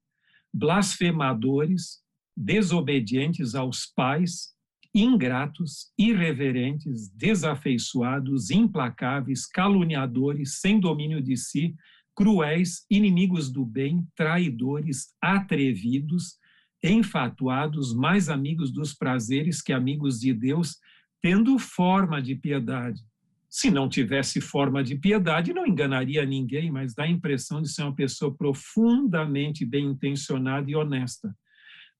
blasfemadores, 0.53 2.03
desobedientes 2.37 3.55
aos 3.55 3.87
pais, 3.87 4.53
ingratos, 4.93 5.93
irreverentes, 5.97 7.09
desafeiçoados, 7.11 8.50
implacáveis, 8.50 9.47
caluniadores, 9.47 10.61
sem 10.61 10.81
domínio 10.81 11.23
de 11.23 11.37
si, 11.37 11.77
cruéis, 12.19 12.85
inimigos 12.91 13.49
do 13.49 13.65
bem, 13.65 14.05
traidores, 14.17 15.15
atrevidos, 15.23 16.37
enfatuados, 16.83 17.95
mais 17.95 18.29
amigos 18.29 18.73
dos 18.73 18.93
prazeres 18.93 19.63
que 19.63 19.73
amigos 19.73 20.19
de 20.19 20.35
Deus, 20.35 20.79
tendo 21.23 21.57
forma 21.61 22.21
de 22.21 22.35
piedade. 22.35 23.01
Se 23.49 23.71
não 23.71 23.89
tivesse 23.89 24.41
forma 24.41 24.83
de 24.83 24.97
piedade, 24.97 25.55
não 25.55 25.65
enganaria 25.65 26.27
ninguém, 26.27 26.73
mas 26.73 26.93
dá 26.93 27.05
a 27.05 27.09
impressão 27.09 27.63
de 27.63 27.69
ser 27.69 27.85
uma 27.85 27.95
pessoa 27.95 28.35
profundamente 28.35 29.65
bem 29.65 29.87
intencionada 29.87 30.69
e 30.69 30.75
honesta, 30.75 31.33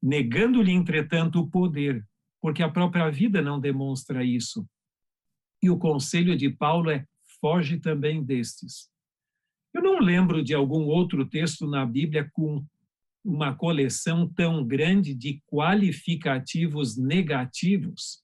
negando-lhe, 0.03 0.73
entretanto, 0.73 1.39
o 1.39 1.49
poder, 1.49 2.05
porque 2.43 2.65
a 2.65 2.69
própria 2.69 3.09
vida 3.09 3.41
não 3.41 3.61
demonstra 3.61 4.25
isso. 4.25 4.69
E 5.63 5.71
o 5.71 5.79
conselho 5.79 6.37
de 6.37 6.51
Paulo 6.51 6.91
é: 6.91 7.07
foge 7.41 7.79
também 7.79 8.21
destes. 8.21 8.91
Eu 9.73 9.83
não 9.83 10.01
lembro 10.01 10.43
de 10.43 10.55
algum 10.55 10.87
outro 10.87 11.27
texto 11.27 11.67
na 11.67 11.85
Bíblia 11.85 12.29
com 12.33 12.65
uma 13.25 13.55
coleção 13.55 14.27
tão 14.27 14.65
grande 14.65 15.15
de 15.15 15.43
qualificativos 15.47 16.97
negativos, 16.97 18.23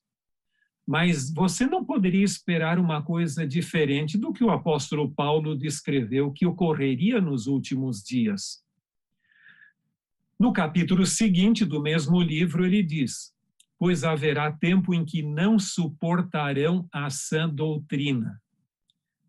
mas 0.87 1.33
você 1.33 1.67
não 1.67 1.85
poderia 1.85 2.25
esperar 2.25 2.79
uma 2.79 3.03
coisa 3.03 3.47
diferente 3.47 4.17
do 4.17 4.33
que 4.33 4.43
o 4.43 4.51
apóstolo 4.51 5.11
Paulo 5.11 5.57
descreveu 5.57 6.33
que 6.33 6.47
ocorreria 6.47 7.21
nos 7.21 7.47
últimos 7.47 8.03
dias. 8.03 8.63
No 10.39 10.53
capítulo 10.53 11.07
seguinte 11.07 11.65
do 11.65 11.81
mesmo 11.81 12.21
livro, 12.21 12.65
ele 12.65 12.83
diz: 12.83 13.35
Pois 13.79 14.05
haverá 14.05 14.51
tempo 14.51 14.93
em 14.93 15.05
que 15.05 15.23
não 15.23 15.59
suportarão 15.59 16.89
a 16.93 17.09
sã 17.09 17.49
doutrina 17.49 18.43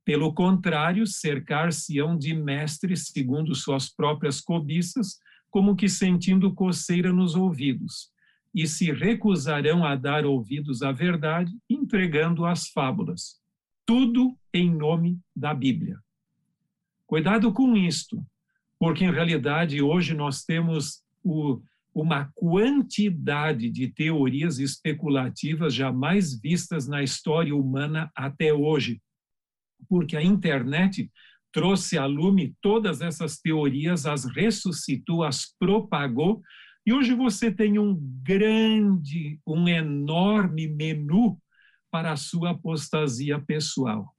pelo 0.05 0.31
contrário, 0.31 1.07
cercar-se-ão 1.07 2.15
de 2.15 2.31
mestres 2.31 3.07
segundo 3.07 3.55
suas 3.55 3.89
próprias 3.89 4.39
cobiças, 4.39 5.19
como 5.49 5.75
que 5.75 5.89
sentindo 5.89 6.53
coceira 6.53 7.11
nos 7.11 7.35
ouvidos, 7.35 8.11
e 8.53 8.67
se 8.67 8.91
recusarão 8.91 9.83
a 9.83 9.95
dar 9.95 10.23
ouvidos 10.23 10.83
à 10.83 10.91
verdade, 10.91 11.51
entregando 11.67 12.45
as 12.45 12.69
fábulas. 12.69 13.41
Tudo 13.83 14.37
em 14.53 14.71
nome 14.71 15.19
da 15.35 15.53
Bíblia. 15.55 15.99
Cuidado 17.07 17.51
com 17.51 17.75
isto, 17.75 18.23
porque 18.77 19.03
em 19.03 19.11
realidade 19.11 19.81
hoje 19.81 20.13
nós 20.13 20.43
temos 20.43 21.03
o, 21.23 21.61
uma 21.93 22.31
quantidade 22.35 23.71
de 23.71 23.87
teorias 23.87 24.59
especulativas 24.59 25.73
jamais 25.73 26.39
vistas 26.39 26.87
na 26.87 27.01
história 27.01 27.55
humana 27.55 28.11
até 28.15 28.53
hoje 28.53 29.01
porque 29.87 30.15
a 30.15 30.23
internet 30.23 31.11
trouxe 31.51 31.97
a 31.97 32.05
lume 32.05 32.55
todas 32.61 33.01
essas 33.01 33.37
teorias, 33.39 34.05
as 34.05 34.25
ressuscitou, 34.25 35.23
as 35.23 35.45
propagou, 35.57 36.41
e 36.85 36.93
hoje 36.93 37.13
você 37.13 37.51
tem 37.51 37.79
um 37.79 37.95
grande, 38.21 39.39
um 39.47 39.67
enorme 39.67 40.67
menu 40.67 41.39
para 41.89 42.11
a 42.11 42.17
sua 42.17 42.51
apostasia 42.51 43.39
pessoal. 43.39 44.13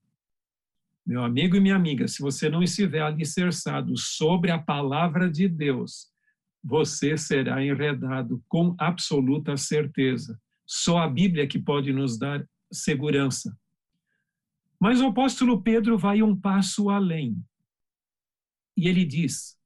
Meu 1.07 1.23
amigo 1.23 1.55
e 1.55 1.61
minha 1.61 1.77
amiga, 1.77 2.09
se 2.09 2.21
você 2.21 2.49
não 2.49 2.63
estiver 2.63 3.03
alicerçado 3.03 3.97
sobre 3.97 4.51
a 4.51 4.59
palavra 4.59 5.31
de 5.31 5.47
Deus, 5.47 6.09
você 6.65 7.17
será 7.17 7.65
enredado 7.65 8.43
com 8.49 8.75
absoluta 8.79 9.57
certeza. 9.57 10.37
Só 10.67 10.99
a 10.99 11.09
Bíblia 11.09 11.47
que 11.47 11.61
pode 11.61 11.93
nos 11.93 12.19
dar 12.19 12.45
segurança. 12.73 13.57
Mas 14.81 15.01
o 15.01 15.07
apóstolo 15.07 15.63
Pedro 15.63 15.97
vai 15.97 16.23
um 16.23 16.39
passo 16.39 16.91
além. 16.91 17.43
E 18.77 18.89
ele 18.89 19.05
diz, 19.05 19.57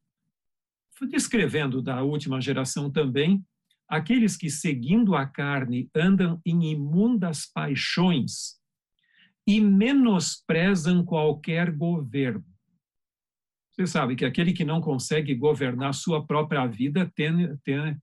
descrevendo 1.09 1.83
da 1.83 2.03
última 2.03 2.41
geração 2.41 2.91
também, 2.91 3.45
aqueles 3.89 4.37
que 4.37 4.49
seguindo 4.49 5.15
a 5.15 5.27
carne 5.27 5.91
andam 5.95 6.41
em 6.47 6.71
imundas 6.71 7.47
paixões 7.47 8.61
e 9.47 9.61
menosprezam 9.61 11.05
qualquer 11.05 11.73
governo. 11.73 12.45
Você 13.71 13.87
sabe 13.87 14.15
que 14.15 14.25
aquele 14.25 14.53
que 14.53 14.65
não 14.65 14.81
consegue 14.81 15.35
governar 15.35 15.95
sua 15.95 16.25
própria 16.25 16.67
vida, 16.67 17.11
tem, 17.17 17.57
tem, 17.65 17.99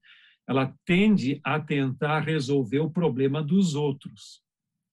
ela 0.46 0.74
tende 0.84 1.40
a 1.44 1.60
tentar 1.60 2.20
resolver 2.20 2.80
o 2.80 2.90
problema 2.90 3.42
dos 3.42 3.74
outros. 3.74 4.42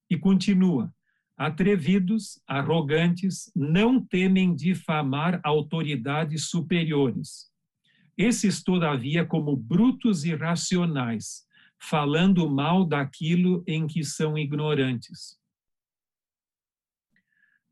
E 0.10 0.18
continua: 0.18 0.94
Atrevidos, 1.38 2.42
arrogantes, 2.48 3.52
não 3.56 4.04
temem 4.04 4.56
difamar 4.56 5.42
autoridades 5.44 6.50
superiores. 6.50 7.52
Esses, 8.18 8.64
todavia, 8.64 9.26
como 9.26 9.56
brutos 9.56 10.24
e 10.24 10.34
racionais, 10.34 11.46
falando 11.78 12.50
mal 12.50 12.86
daquilo 12.86 13.64
em 13.68 13.86
que 13.86 14.04
são 14.04 14.38
ignorantes. 14.38 15.38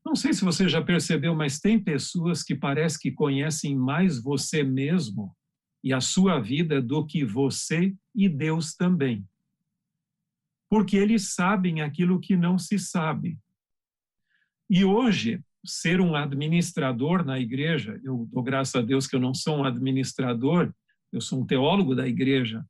Não 0.06 0.16
sei 0.16 0.34
se 0.34 0.44
você 0.44 0.68
já 0.68 0.82
percebeu, 0.82 1.34
mas 1.34 1.60
tem 1.60 1.80
pessoas 1.82 2.44
que 2.44 2.54
parece 2.54 3.00
que 3.00 3.12
conhecem 3.12 3.76
mais 3.76 4.22
você 4.22 4.62
mesmo 4.62 5.34
e 5.82 5.94
a 5.94 6.02
sua 6.02 6.40
vida 6.40 6.82
do 6.82 7.06
que 7.06 7.24
você 7.24 7.96
e 8.14 8.28
Deus 8.28 8.76
também. 8.76 9.26
Porque 10.70 10.98
eles 10.98 11.34
sabem 11.34 11.82
aquilo 11.82 12.20
que 12.20 12.36
não 12.36 12.58
se 12.58 12.78
sabe. 12.78 13.40
E 14.70 14.84
hoje, 14.84 15.42
ser 15.66 16.02
um 16.02 16.16
administrador 16.16 17.26
na 17.26 17.40
igreja, 17.40 18.00
eu 18.04 18.28
dou 18.32 18.44
graças 18.44 18.76
a 18.76 18.82
Deus 18.82 19.08
que 19.08 19.16
eu 19.16 19.20
não 19.20 19.34
sou 19.34 19.58
um 19.58 19.64
administrador, 19.64 20.74
eu 21.12 21.22
sou 21.22 21.42
um 21.42 21.46
teólogo 21.46 21.96
da 21.96 22.08
igreja, 22.08 22.66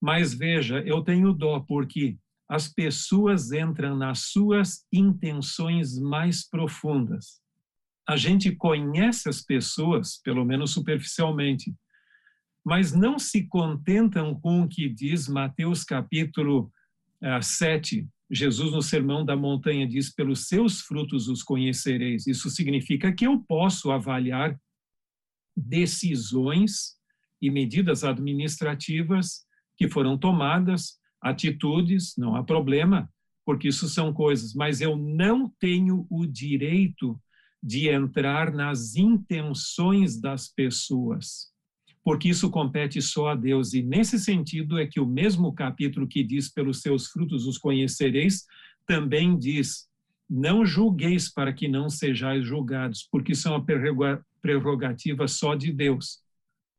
mas 0.00 0.32
veja, 0.32 0.80
eu 0.80 1.02
tenho 1.02 1.32
dó 1.32 1.60
porque 1.60 2.16
as 2.48 2.68
pessoas 2.68 3.52
entram 3.52 3.96
nas 3.96 4.30
suas 4.30 4.84
intenções 4.92 5.98
mais 5.98 6.48
profundas. 6.48 7.40
A 8.08 8.16
gente 8.16 8.54
conhece 8.56 9.28
as 9.28 9.40
pessoas, 9.40 10.20
pelo 10.22 10.44
menos 10.44 10.72
superficialmente, 10.72 11.72
mas 12.64 12.92
não 12.92 13.18
se 13.18 13.46
contentam 13.46 14.34
com 14.34 14.62
o 14.62 14.68
que 14.68 14.88
diz 14.88 15.28
Mateus 15.28 15.84
capítulo 15.84 16.72
7, 17.40 18.00
eh, 18.00 18.06
Jesus, 18.30 18.72
no 18.72 18.80
Sermão 18.80 19.24
da 19.24 19.36
Montanha, 19.36 19.86
diz: 19.86 20.12
pelos 20.12 20.46
seus 20.46 20.80
frutos 20.80 21.28
os 21.28 21.42
conhecereis. 21.42 22.26
Isso 22.26 22.48
significa 22.48 23.12
que 23.12 23.26
eu 23.26 23.40
posso 23.40 23.90
avaliar 23.90 24.58
decisões 25.56 26.94
e 27.42 27.50
medidas 27.50 28.04
administrativas 28.04 29.44
que 29.76 29.88
foram 29.88 30.16
tomadas, 30.16 30.98
atitudes, 31.20 32.14
não 32.16 32.36
há 32.36 32.44
problema, 32.44 33.10
porque 33.44 33.68
isso 33.68 33.88
são 33.88 34.12
coisas, 34.12 34.54
mas 34.54 34.80
eu 34.80 34.96
não 34.96 35.48
tenho 35.58 36.06
o 36.10 36.26
direito 36.26 37.20
de 37.62 37.88
entrar 37.88 38.52
nas 38.52 38.94
intenções 38.94 40.20
das 40.20 40.48
pessoas 40.48 41.49
porque 42.02 42.28
isso 42.28 42.50
compete 42.50 43.00
só 43.02 43.28
a 43.28 43.34
Deus. 43.34 43.74
E 43.74 43.82
nesse 43.82 44.18
sentido 44.18 44.78
é 44.78 44.86
que 44.86 45.00
o 45.00 45.06
mesmo 45.06 45.52
capítulo 45.52 46.06
que 46.06 46.22
diz: 46.22 46.48
pelos 46.48 46.80
seus 46.80 47.08
frutos 47.08 47.46
os 47.46 47.58
conhecereis, 47.58 48.46
também 48.86 49.38
diz: 49.38 49.88
não 50.28 50.64
julgueis 50.64 51.32
para 51.32 51.52
que 51.52 51.68
não 51.68 51.88
sejais 51.88 52.44
julgados, 52.44 53.06
porque 53.10 53.32
isso 53.32 53.48
é 53.48 53.50
uma 53.50 53.64
prerrogativa 54.40 55.28
só 55.28 55.54
de 55.54 55.72
Deus. 55.72 56.20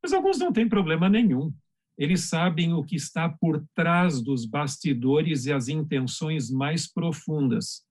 Mas 0.02 0.14
alguns 0.14 0.40
não 0.40 0.52
têm 0.52 0.68
problema 0.68 1.08
nenhum. 1.08 1.54
Eles 1.98 2.22
sabem 2.22 2.74
o 2.74 2.84
que 2.84 2.96
está 2.96 3.30
por 3.30 3.64
trás 3.76 4.22
dos 4.22 4.46
bastidores 4.46 5.46
e 5.46 5.54
as 5.54 5.68
intenções 5.68 6.50
mais 6.50 6.92
profundas. 6.92 7.86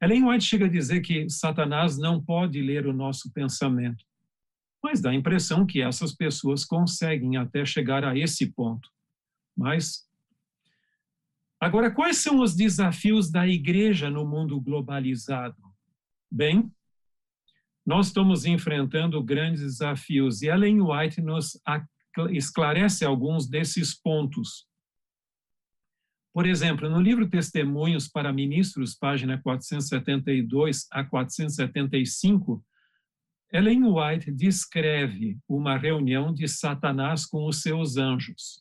Ellen 0.00 0.24
White 0.24 0.44
chega 0.44 0.64
a 0.64 0.70
dizer 0.70 1.02
que 1.02 1.28
Satanás 1.28 1.98
não 1.98 2.22
pode 2.22 2.62
ler 2.62 2.86
o 2.86 2.92
nosso 2.92 3.30
pensamento 3.32 4.04
mas 4.84 5.00
dá 5.00 5.08
a 5.08 5.14
impressão 5.14 5.64
que 5.64 5.80
essas 5.80 6.14
pessoas 6.14 6.62
conseguem 6.62 7.38
até 7.38 7.64
chegar 7.64 8.04
a 8.04 8.16
esse 8.16 8.52
ponto. 8.52 8.90
Mas 9.56 10.04
Agora, 11.58 11.90
quais 11.90 12.18
são 12.18 12.42
os 12.42 12.54
desafios 12.54 13.30
da 13.30 13.48
igreja 13.48 14.10
no 14.10 14.26
mundo 14.26 14.60
globalizado? 14.60 15.56
Bem, 16.30 16.70
nós 17.86 18.08
estamos 18.08 18.44
enfrentando 18.44 19.22
grandes 19.22 19.62
desafios 19.62 20.42
e 20.42 20.48
Ellen 20.48 20.82
White 20.82 21.22
nos 21.22 21.58
esclarece 22.32 23.02
alguns 23.06 23.48
desses 23.48 23.98
pontos. 23.98 24.66
Por 26.34 26.44
exemplo, 26.44 26.90
no 26.90 27.00
livro 27.00 27.30
Testemunhos 27.30 28.08
para 28.08 28.30
Ministros, 28.30 28.94
página 28.94 29.40
472 29.40 30.86
a 30.90 31.02
475, 31.02 32.62
Ellen 33.54 33.84
White 33.84 34.32
descreve 34.32 35.38
uma 35.48 35.78
reunião 35.78 36.34
de 36.34 36.48
Satanás 36.48 37.24
com 37.24 37.46
os 37.46 37.62
seus 37.62 37.96
anjos. 37.96 38.60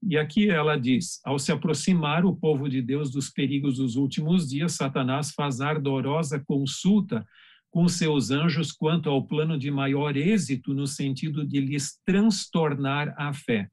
E 0.00 0.16
aqui 0.16 0.48
ela 0.48 0.78
diz: 0.78 1.20
ao 1.24 1.36
se 1.36 1.50
aproximar 1.50 2.24
o 2.24 2.36
povo 2.36 2.68
de 2.68 2.80
Deus 2.80 3.10
dos 3.10 3.28
perigos 3.28 3.78
dos 3.78 3.96
últimos 3.96 4.48
dias, 4.48 4.74
Satanás 4.76 5.32
faz 5.32 5.60
ardorosa 5.60 6.38
consulta 6.46 7.26
com 7.72 7.88
seus 7.88 8.30
anjos 8.30 8.70
quanto 8.70 9.10
ao 9.10 9.26
plano 9.26 9.58
de 9.58 9.68
maior 9.68 10.16
êxito 10.16 10.72
no 10.72 10.86
sentido 10.86 11.44
de 11.44 11.58
lhes 11.58 11.98
transtornar 12.06 13.12
a 13.18 13.32
fé. 13.32 13.68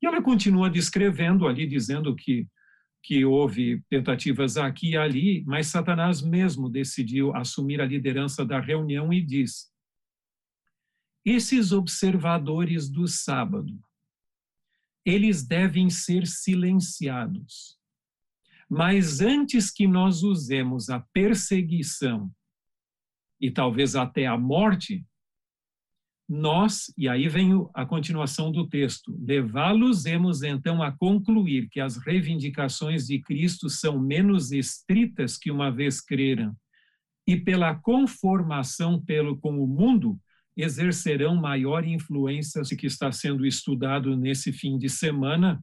E 0.00 0.06
ela 0.06 0.22
continua 0.22 0.70
descrevendo 0.70 1.48
ali, 1.48 1.66
dizendo 1.66 2.14
que, 2.14 2.46
que 3.02 3.24
houve 3.24 3.82
tentativas 3.88 4.56
aqui 4.56 4.90
e 4.90 4.96
ali, 4.96 5.44
mas 5.46 5.68
Satanás 5.68 6.20
mesmo 6.20 6.68
decidiu 6.68 7.34
assumir 7.34 7.80
a 7.80 7.86
liderança 7.86 8.44
da 8.44 8.60
reunião 8.60 9.12
e 9.12 9.22
diz: 9.22 9.70
esses 11.24 11.72
observadores 11.72 12.88
do 12.88 13.06
sábado, 13.06 13.78
eles 15.04 15.46
devem 15.46 15.90
ser 15.90 16.26
silenciados. 16.26 17.78
Mas 18.68 19.20
antes 19.20 19.70
que 19.70 19.86
nós 19.86 20.22
usemos 20.22 20.88
a 20.88 21.00
perseguição 21.12 22.32
e 23.40 23.50
talvez 23.50 23.96
até 23.96 24.26
a 24.26 24.38
morte, 24.38 25.04
nós, 26.30 26.92
e 26.96 27.08
aí 27.08 27.28
vem 27.28 27.50
a 27.74 27.84
continuação 27.84 28.52
do 28.52 28.68
texto, 28.68 29.12
levá-los-emos 29.26 30.42
então 30.42 30.82
a 30.82 30.92
concluir 30.92 31.68
que 31.68 31.80
as 31.80 31.96
reivindicações 31.96 33.06
de 33.06 33.20
Cristo 33.20 33.68
são 33.68 33.98
menos 33.98 34.52
estritas 34.52 35.36
que 35.36 35.50
uma 35.50 35.70
vez 35.70 36.00
creram, 36.00 36.54
e 37.26 37.36
pela 37.36 37.74
conformação 37.74 39.00
pelo 39.02 39.36
com 39.36 39.58
o 39.62 39.66
mundo, 39.66 40.18
exercerão 40.56 41.34
maior 41.34 41.84
influência 41.84 42.62
que 42.76 42.86
está 42.86 43.10
sendo 43.10 43.44
estudado 43.44 44.16
nesse 44.16 44.52
fim 44.52 44.78
de 44.78 44.88
semana. 44.88 45.62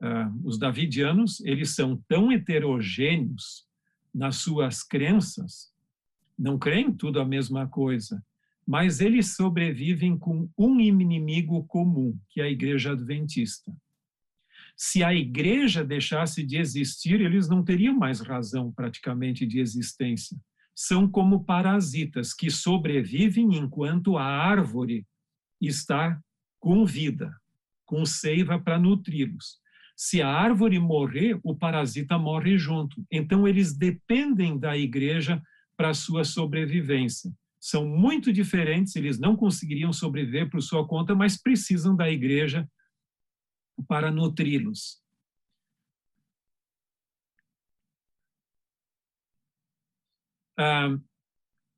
Uh, 0.00 0.46
os 0.46 0.58
davidianos, 0.58 1.40
eles 1.40 1.74
são 1.74 2.00
tão 2.08 2.30
heterogêneos 2.30 3.66
nas 4.14 4.36
suas 4.36 4.82
crenças 4.82 5.72
não 6.38 6.56
creem 6.56 6.92
tudo 6.92 7.20
a 7.20 7.24
mesma 7.24 7.66
coisa, 7.66 8.22
mas 8.68 9.00
eles 9.00 9.34
sobrevivem 9.34 10.18
com 10.18 10.46
um 10.58 10.78
inimigo 10.78 11.64
comum, 11.64 12.20
que 12.28 12.38
é 12.38 12.44
a 12.44 12.50
igreja 12.50 12.92
adventista. 12.92 13.74
Se 14.76 15.02
a 15.02 15.14
igreja 15.14 15.82
deixasse 15.82 16.44
de 16.44 16.58
existir, 16.58 17.18
eles 17.18 17.48
não 17.48 17.64
teriam 17.64 17.96
mais 17.96 18.20
razão 18.20 18.70
praticamente 18.70 19.46
de 19.46 19.58
existência. 19.58 20.36
São 20.74 21.08
como 21.08 21.44
parasitas 21.44 22.34
que 22.34 22.50
sobrevivem 22.50 23.56
enquanto 23.56 24.18
a 24.18 24.24
árvore 24.24 25.06
está 25.58 26.20
com 26.60 26.84
vida, 26.84 27.34
com 27.86 28.04
seiva 28.04 28.60
para 28.60 28.78
nutri-los. 28.78 29.56
Se 29.96 30.20
a 30.20 30.28
árvore 30.28 30.78
morrer, 30.78 31.40
o 31.42 31.56
parasita 31.56 32.18
morre 32.18 32.58
junto. 32.58 33.02
Então, 33.10 33.48
eles 33.48 33.74
dependem 33.74 34.58
da 34.58 34.76
igreja 34.76 35.42
para 35.74 35.94
sua 35.94 36.22
sobrevivência. 36.22 37.32
São 37.60 37.86
muito 37.86 38.32
diferentes, 38.32 38.94
eles 38.94 39.18
não 39.18 39.36
conseguiriam 39.36 39.92
sobreviver 39.92 40.48
por 40.48 40.62
sua 40.62 40.86
conta, 40.86 41.14
mas 41.14 41.40
precisam 41.40 41.94
da 41.96 42.08
igreja 42.08 42.68
para 43.86 44.10
nutri-los. 44.10 45.02
Ah, 50.56 50.98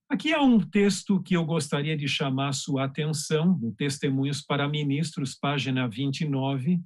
aqui 0.09 0.33
há 0.33 0.41
um 0.41 0.59
texto 0.59 1.23
que 1.23 1.37
eu 1.37 1.45
gostaria 1.45 1.97
de 1.97 2.09
chamar 2.09 2.53
sua 2.53 2.85
atenção, 2.85 3.59
no 3.59 3.75
Testemunhos 3.75 4.41
para 4.41 4.69
Ministros, 4.69 5.35
página 5.35 5.87
29, 5.87 6.81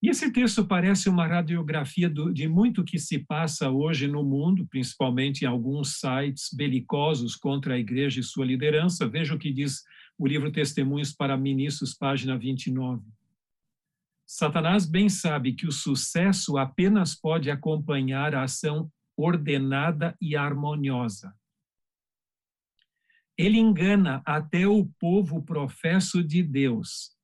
e 0.00 0.08
esse 0.08 0.30
texto 0.30 0.64
parece 0.64 1.08
uma 1.08 1.26
radiografia 1.26 2.08
do, 2.08 2.32
de 2.32 2.46
muito 2.46 2.84
que 2.84 3.00
se 3.00 3.18
passa 3.18 3.68
hoje 3.68 4.06
no 4.06 4.22
mundo, 4.22 4.64
principalmente 4.68 5.42
em 5.42 5.48
alguns 5.48 5.98
sites 5.98 6.50
belicosos 6.52 7.34
contra 7.34 7.74
a 7.74 7.78
igreja 7.78 8.20
e 8.20 8.22
sua 8.22 8.46
liderança. 8.46 9.08
Veja 9.08 9.34
o 9.34 9.38
que 9.38 9.52
diz 9.52 9.82
o 10.16 10.24
livro 10.24 10.52
Testemunhos 10.52 11.12
para 11.12 11.36
Ministros, 11.36 11.94
página 11.94 12.38
29. 12.38 13.02
Satanás 14.24 14.86
bem 14.86 15.08
sabe 15.08 15.54
que 15.54 15.66
o 15.66 15.72
sucesso 15.72 16.56
apenas 16.56 17.16
pode 17.16 17.50
acompanhar 17.50 18.36
a 18.36 18.44
ação 18.44 18.88
ordenada 19.16 20.16
e 20.20 20.36
harmoniosa. 20.36 21.34
Ele 23.36 23.58
engana 23.58 24.22
até 24.24 24.64
o 24.68 24.86
povo 25.00 25.42
professo 25.42 26.22
de 26.22 26.40
Deus 26.40 27.17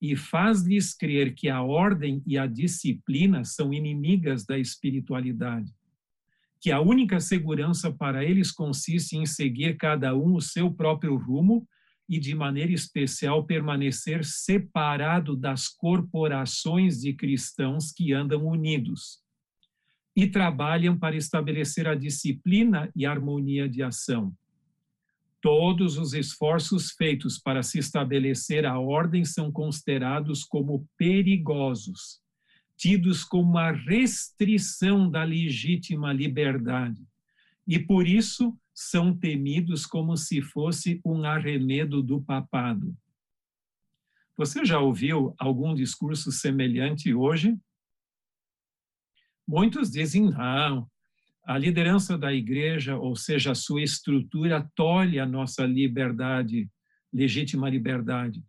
e 0.00 0.16
faz-lhes 0.16 0.94
crer 0.94 1.34
que 1.34 1.48
a 1.48 1.62
ordem 1.62 2.22
e 2.26 2.38
a 2.38 2.46
disciplina 2.46 3.44
são 3.44 3.72
inimigas 3.72 4.44
da 4.44 4.58
espiritualidade, 4.58 5.72
que 6.60 6.70
a 6.70 6.80
única 6.80 7.20
segurança 7.20 7.92
para 7.92 8.24
eles 8.24 8.52
consiste 8.52 9.16
em 9.16 9.26
seguir 9.26 9.76
cada 9.76 10.14
um 10.16 10.34
o 10.34 10.40
seu 10.40 10.72
próprio 10.72 11.16
rumo 11.16 11.66
e, 12.08 12.18
de 12.18 12.34
maneira 12.34 12.72
especial, 12.72 13.44
permanecer 13.44 14.24
separado 14.24 15.36
das 15.36 15.68
corporações 15.68 17.00
de 17.00 17.12
cristãos 17.12 17.92
que 17.92 18.12
andam 18.12 18.46
unidos 18.46 19.18
e 20.16 20.26
trabalham 20.26 20.98
para 20.98 21.16
estabelecer 21.16 21.86
a 21.86 21.94
disciplina 21.94 22.90
e 22.94 23.04
a 23.04 23.10
harmonia 23.10 23.68
de 23.68 23.82
ação 23.82 24.32
Todos 25.40 25.96
os 25.96 26.14
esforços 26.14 26.90
feitos 26.92 27.38
para 27.38 27.62
se 27.62 27.78
estabelecer 27.78 28.66
a 28.66 28.78
ordem 28.78 29.24
são 29.24 29.52
considerados 29.52 30.44
como 30.44 30.88
perigosos, 30.96 32.20
tidos 32.76 33.22
como 33.22 33.50
uma 33.50 33.70
restrição 33.70 35.08
da 35.08 35.22
legítima 35.22 36.12
liberdade, 36.12 37.06
e 37.66 37.78
por 37.78 38.06
isso 38.08 38.58
são 38.74 39.16
temidos 39.16 39.86
como 39.86 40.16
se 40.16 40.40
fosse 40.40 41.00
um 41.04 41.24
arremedo 41.24 42.02
do 42.02 42.20
papado. 42.20 42.96
Você 44.36 44.64
já 44.64 44.78
ouviu 44.78 45.34
algum 45.36 45.74
discurso 45.74 46.30
semelhante 46.30 47.12
hoje? 47.12 47.58
Muitos 49.46 49.90
dizem, 49.90 50.30
não, 50.30 50.88
a 51.48 51.56
liderança 51.56 52.18
da 52.18 52.30
igreja, 52.30 52.98
ou 52.98 53.16
seja, 53.16 53.52
a 53.52 53.54
sua 53.54 53.82
estrutura, 53.82 54.70
tolhe 54.74 55.18
a 55.18 55.24
nossa 55.24 55.64
liberdade, 55.64 56.68
legítima 57.10 57.70
liberdade. 57.70 58.44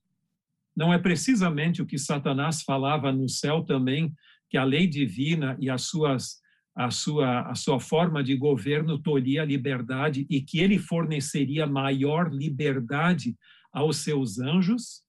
Não 0.75 0.91
é 0.91 0.97
precisamente 0.97 1.81
o 1.81 1.85
que 1.85 1.97
Satanás 1.97 2.61
falava 2.61 3.09
no 3.09 3.29
céu 3.29 3.63
também, 3.63 4.13
que 4.49 4.57
a 4.57 4.65
lei 4.65 4.85
divina 4.85 5.55
e 5.61 5.69
as 5.69 5.83
suas, 5.83 6.41
a, 6.75 6.91
sua, 6.91 7.43
a 7.43 7.55
sua 7.55 7.79
forma 7.79 8.21
de 8.21 8.35
governo 8.35 8.99
tolhia 8.99 9.43
a 9.43 9.45
liberdade 9.45 10.27
e 10.29 10.41
que 10.41 10.59
ele 10.59 10.77
forneceria 10.77 11.65
maior 11.65 12.29
liberdade 12.29 13.33
aos 13.71 13.99
seus 13.99 14.39
anjos? 14.39 15.03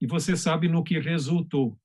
E 0.00 0.06
você 0.06 0.36
sabe 0.36 0.68
no 0.68 0.84
que 0.84 1.00
resultou. 1.00 1.76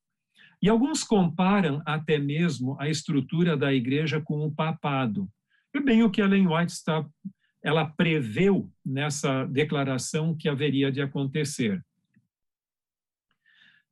E 0.63 0.69
alguns 0.69 1.03
comparam 1.03 1.81
até 1.85 2.17
mesmo 2.17 2.79
a 2.79 2.87
estrutura 2.87 3.57
da 3.57 3.73
igreja 3.73 4.21
com 4.21 4.47
o 4.47 4.49
papado. 4.49 5.29
E 5.75 5.81
bem 5.81 6.03
o 6.03 6.09
que 6.09 6.21
Ellen 6.21 6.47
White 6.47 6.71
está, 6.71 7.05
ela 7.61 7.85
preveu 7.85 8.71
nessa 8.85 9.43
declaração 9.43 10.33
que 10.33 10.47
haveria 10.47 10.89
de 10.89 11.01
acontecer. 11.01 11.83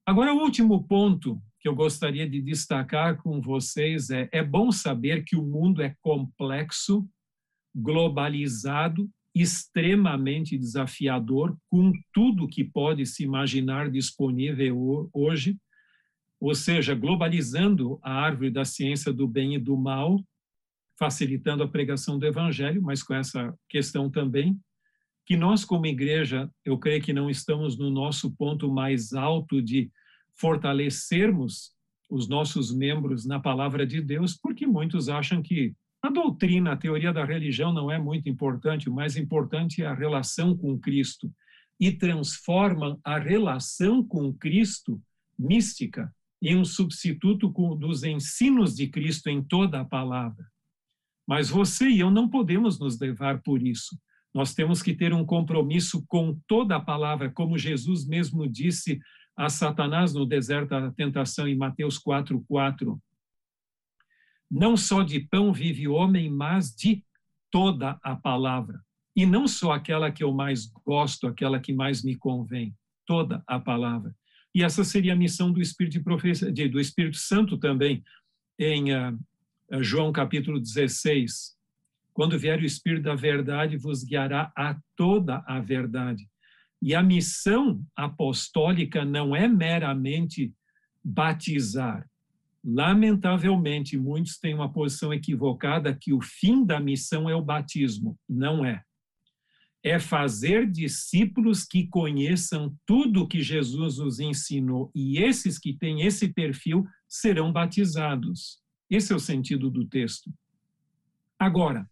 Agora, 0.05 0.33
o 0.33 0.37
último 0.37 0.87
ponto 0.87 1.41
que 1.59 1.67
eu 1.67 1.75
gostaria 1.75 2.27
de 2.27 2.41
destacar 2.41 3.17
com 3.21 3.41
vocês 3.41 4.09
é: 4.09 4.29
é 4.31 4.41
bom 4.41 4.71
saber 4.71 5.25
que 5.25 5.35
o 5.35 5.43
mundo 5.43 5.81
é 5.81 5.93
complexo, 5.99 7.05
globalizado, 7.75 9.09
extremamente 9.35 10.57
desafiador, 10.57 11.53
com 11.69 11.91
tudo 12.13 12.47
que 12.47 12.63
pode 12.63 13.05
se 13.05 13.25
imaginar 13.25 13.91
disponível 13.91 15.09
hoje 15.13 15.59
ou 16.41 16.55
seja, 16.55 16.95
globalizando 16.95 17.99
a 18.01 18.11
árvore 18.11 18.49
da 18.49 18.65
ciência 18.65 19.13
do 19.13 19.27
bem 19.27 19.53
e 19.53 19.59
do 19.59 19.77
mal, 19.77 20.19
facilitando 20.97 21.61
a 21.61 21.67
pregação 21.67 22.17
do 22.17 22.25
evangelho, 22.25 22.81
mas 22.81 23.03
com 23.03 23.13
essa 23.13 23.53
questão 23.69 24.09
também 24.09 24.59
que 25.23 25.37
nós 25.37 25.63
como 25.63 25.85
igreja, 25.85 26.49
eu 26.65 26.79
creio 26.79 27.01
que 27.01 27.13
não 27.13 27.29
estamos 27.29 27.77
no 27.77 27.91
nosso 27.91 28.35
ponto 28.35 28.71
mais 28.71 29.13
alto 29.13 29.61
de 29.61 29.91
fortalecermos 30.35 31.73
os 32.09 32.27
nossos 32.27 32.73
membros 32.73 33.23
na 33.23 33.39
palavra 33.39 33.85
de 33.85 34.01
Deus, 34.01 34.35
porque 34.35 34.65
muitos 34.65 35.09
acham 35.09 35.43
que 35.43 35.75
a 36.01 36.09
doutrina, 36.09 36.71
a 36.71 36.77
teoria 36.77 37.13
da 37.13 37.23
religião 37.23 37.71
não 37.71 37.91
é 37.91 37.99
muito 37.99 38.27
importante, 38.27 38.89
o 38.89 38.93
mais 38.93 39.15
importante 39.15 39.83
é 39.83 39.85
a 39.85 39.93
relação 39.93 40.57
com 40.57 40.77
Cristo. 40.77 41.31
E 41.79 41.91
transformam 41.91 42.99
a 43.03 43.17
relação 43.17 44.03
com 44.03 44.33
Cristo 44.33 45.01
mística 45.37 46.13
em 46.41 46.57
um 46.57 46.65
substituto 46.65 47.49
dos 47.75 48.03
ensinos 48.03 48.75
de 48.75 48.87
Cristo 48.87 49.29
em 49.29 49.43
toda 49.43 49.81
a 49.81 49.85
palavra. 49.85 50.45
Mas 51.27 51.49
você 51.49 51.87
e 51.87 51.99
eu 51.99 52.09
não 52.09 52.27
podemos 52.27 52.79
nos 52.79 52.99
levar 52.99 53.41
por 53.41 53.61
isso. 53.61 53.97
Nós 54.33 54.53
temos 54.53 54.81
que 54.81 54.93
ter 54.93 55.13
um 55.13 55.25
compromisso 55.25 56.03
com 56.07 56.39
toda 56.47 56.77
a 56.77 56.79
palavra, 56.79 57.29
como 57.29 57.57
Jesus 57.57 58.07
mesmo 58.07 58.47
disse 58.47 58.99
a 59.37 59.49
Satanás 59.49 60.13
no 60.13 60.25
deserto 60.25 60.69
da 60.69 60.91
tentação 60.91 61.47
em 61.47 61.55
Mateus 61.55 61.97
4:4. 61.99 62.99
Não 64.49 64.75
só 64.75 65.03
de 65.03 65.19
pão 65.19 65.53
vive 65.53 65.87
o 65.87 65.93
homem, 65.93 66.29
mas 66.29 66.73
de 66.75 67.03
toda 67.49 67.99
a 68.03 68.15
palavra. 68.15 68.81
E 69.15 69.25
não 69.25 69.47
só 69.47 69.73
aquela 69.73 70.11
que 70.11 70.23
eu 70.23 70.33
mais 70.33 70.65
gosto, 70.85 71.27
aquela 71.27 71.59
que 71.59 71.73
mais 71.73 72.03
me 72.03 72.15
convém, 72.15 72.75
toda 73.05 73.43
a 73.45 73.59
palavra. 73.59 74.15
E 74.53 74.63
essa 74.63 74.83
seria 74.83 75.13
a 75.13 75.15
missão 75.15 75.51
do 75.51 75.61
Espírito, 75.61 76.01
de 76.51 76.67
do 76.67 76.79
Espírito 76.79 77.17
Santo 77.17 77.57
também, 77.57 78.03
em 78.59 78.93
uh, 78.93 79.17
João 79.81 80.11
capítulo 80.11 80.59
16. 80.59 81.55
Quando 82.13 82.37
vier 82.37 82.59
o 82.59 82.65
Espírito 82.65 83.03
da 83.03 83.15
verdade, 83.15 83.77
vos 83.77 84.03
guiará 84.03 84.51
a 84.55 84.77
toda 84.95 85.43
a 85.47 85.59
verdade. 85.59 86.27
E 86.81 86.93
a 86.93 87.01
missão 87.01 87.81
apostólica 87.95 89.05
não 89.05 89.35
é 89.35 89.47
meramente 89.47 90.53
batizar. 91.03 92.07
Lamentavelmente, 92.63 93.97
muitos 93.97 94.37
têm 94.37 94.53
uma 94.53 94.71
posição 94.71 95.13
equivocada 95.13 95.97
que 95.99 96.13
o 96.13 96.21
fim 96.21 96.65
da 96.65 96.79
missão 96.79 97.29
é 97.29 97.35
o 97.35 97.41
batismo. 97.41 98.17
Não 98.27 98.65
é. 98.65 98.83
É 99.83 99.99
fazer 99.99 100.69
discípulos 100.69 101.63
que 101.63 101.87
conheçam 101.87 102.75
tudo 102.85 103.27
que 103.27 103.41
Jesus 103.41 103.97
nos 103.97 104.19
ensinou. 104.19 104.91
E 104.93 105.17
esses 105.17 105.57
que 105.57 105.73
têm 105.73 106.01
esse 106.01 106.27
perfil 106.27 106.85
serão 107.07 107.51
batizados. 107.51 108.61
Esse 108.89 109.11
é 109.11 109.15
o 109.15 109.19
sentido 109.19 109.69
do 109.69 109.85
texto. 109.85 110.31
Agora, 111.39 111.89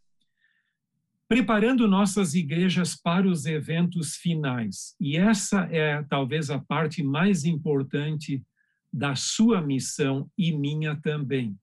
preparando 1.29 1.87
nossas 1.87 2.33
igrejas 2.33 2.95
para 2.95 3.27
os 3.27 3.45
eventos 3.45 4.15
finais. 4.15 4.95
E 4.99 5.15
essa 5.15 5.61
é 5.71 6.03
talvez 6.03 6.49
a 6.49 6.57
parte 6.59 7.03
mais 7.03 7.45
importante 7.45 8.43
da 8.91 9.15
sua 9.15 9.61
missão 9.61 10.29
e 10.35 10.51
minha 10.51 10.95
também. 10.95 11.55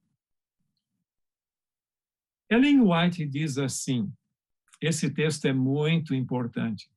Ellen 2.49 2.79
White 2.79 3.25
diz 3.25 3.57
assim: 3.57 4.09
esse 4.81 5.09
texto 5.09 5.45
é 5.45 5.53
muito 5.53 6.13
importante. 6.13 6.89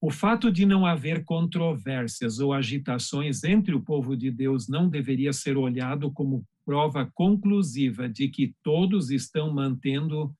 O 0.00 0.10
fato 0.10 0.50
de 0.50 0.66
não 0.66 0.84
haver 0.84 1.24
controvérsias 1.24 2.40
ou 2.40 2.52
agitações 2.52 3.44
entre 3.44 3.74
o 3.74 3.80
povo 3.80 4.16
de 4.16 4.30
Deus 4.30 4.68
não 4.68 4.88
deveria 4.88 5.32
ser 5.32 5.56
olhado 5.56 6.10
como 6.10 6.44
prova 6.64 7.10
conclusiva 7.14 8.08
de 8.08 8.28
que 8.28 8.54
todos 8.62 9.10
estão 9.10 9.52
mantendo 9.52 10.34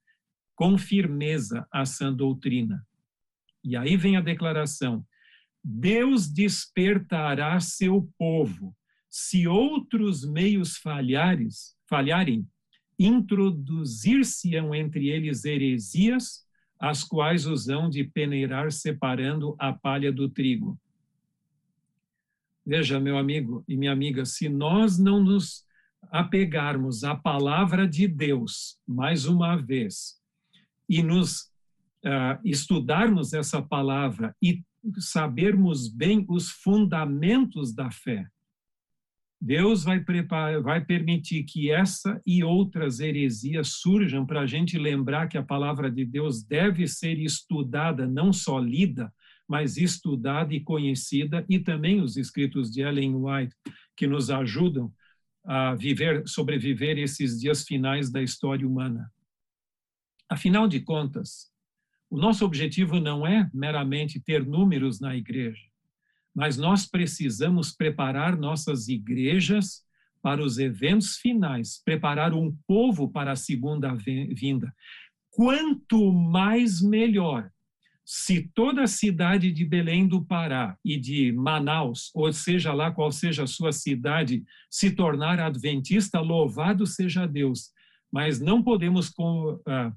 com 0.57 0.77
firmeza 0.77 1.67
a 1.73 1.85
sã 1.85 2.13
doutrina. 2.13 2.85
E 3.65 3.77
aí 3.77 3.97
vem 3.97 4.17
a 4.17 4.21
declaração: 4.21 5.07
Deus 5.63 6.29
despertará 6.29 7.59
seu 7.61 8.11
povo. 8.19 8.75
Se 9.09 9.47
outros 9.47 10.25
meios 10.25 10.77
falhares, 10.77 11.77
falharem, 11.89 12.49
introduzir-se-ão 13.05 14.75
entre 14.75 15.09
eles 15.09 15.45
heresias, 15.45 16.47
as 16.79 17.05
quais 17.05 17.47
os 17.47 17.69
hão 17.69 17.89
de 17.89 18.05
peneirar 18.05 18.73
separando 18.73 19.55
a 19.59 19.73
palha 19.73 20.13
do 20.13 20.29
trigo. 20.29 20.79
Veja, 22.65 23.01
meu 23.01 23.19
amigo 23.19 23.65
e 23.69 23.77
minha 23.77 23.93
amiga, 23.93 24.25
se 24.25 24.49
nós 24.49 24.99
não 24.99 25.23
nos 25.23 25.65
apegarmos 26.11 27.05
à 27.05 27.15
palavra 27.15 27.87
de 27.87 28.07
Deus, 28.09 28.79
mais 28.87 29.27
uma 29.27 29.57
vez, 29.57 30.21
e 30.89 31.03
nos 31.03 31.43
uh, 32.05 32.39
estudarmos 32.45 33.33
essa 33.33 33.63
palavra 33.63 34.35
e 34.43 34.63
sabermos 34.99 35.89
bem 35.89 36.25
os 36.29 36.51
fundamentos 36.51 37.73
da 37.73 37.91
fé, 37.91 38.27
Deus 39.45 39.83
vai, 39.83 39.99
preparar, 39.99 40.63
vai 40.63 40.85
permitir 40.85 41.43
que 41.43 41.69
essa 41.69 42.23
e 42.25 42.45
outras 42.45 43.01
heresias 43.01 43.81
surjam 43.81 44.25
para 44.25 44.43
a 44.43 44.47
gente 44.47 44.79
lembrar 44.79 45.27
que 45.27 45.37
a 45.37 45.43
palavra 45.43 45.91
de 45.91 46.05
Deus 46.05 46.45
deve 46.45 46.87
ser 46.87 47.19
estudada, 47.19 48.07
não 48.07 48.33
só 48.33 48.61
lida, 48.61 49.13
mas 49.49 49.77
estudada 49.77 50.55
e 50.55 50.61
conhecida, 50.61 51.45
e 51.49 51.59
também 51.59 52.01
os 52.01 52.17
escritos 52.17 52.71
de 52.71 52.83
Ellen 52.83 53.17
White, 53.17 53.53
que 53.97 54.07
nos 54.07 54.31
ajudam 54.31 54.93
a 55.45 55.75
viver, 55.75 56.23
sobreviver 56.25 56.97
esses 56.97 57.41
dias 57.41 57.65
finais 57.65 58.13
da 58.13 58.23
história 58.23 58.65
humana. 58.65 59.11
Afinal 60.31 60.69
de 60.69 60.79
contas, 60.79 61.51
o 62.09 62.17
nosso 62.17 62.45
objetivo 62.45 63.01
não 63.01 63.27
é 63.27 63.51
meramente 63.53 64.21
ter 64.21 64.47
números 64.47 65.01
na 65.01 65.17
igreja, 65.17 65.72
mas 66.35 66.57
nós 66.57 66.87
precisamos 66.87 67.73
preparar 67.73 68.37
nossas 68.37 68.89
igrejas 68.89 69.83
para 70.23 70.43
os 70.43 70.59
eventos 70.59 71.17
finais, 71.17 71.83
preparar 71.85 72.33
um 72.33 72.57
povo 72.67 73.09
para 73.09 73.33
a 73.33 73.37
segunda 73.37 73.93
vinda. 73.95 74.73
Quanto 75.31 76.13
mais 76.13 76.81
melhor. 76.81 77.51
Se 78.05 78.51
toda 78.55 78.83
a 78.83 78.89
cidade 78.89 79.53
de 79.53 79.65
Belém 79.65 80.07
do 80.07 80.25
Pará 80.25 80.77
e 80.85 80.99
de 80.99 81.33
Manaus, 81.33 82.11
ou 82.15 82.33
seja 82.33 82.73
lá 82.73 82.91
qual 82.91 83.11
seja 83.13 83.45
a 83.45 83.47
sua 83.47 83.73
cidade, 83.73 84.45
se 84.69 84.91
tornar 84.91 85.39
adventista, 85.39 86.21
louvado 86.21 86.87
seja 86.87 87.27
Deus. 87.27 87.71
Mas 88.13 88.41
não 88.41 88.63
podemos 88.63 89.09
uh, 89.11 89.93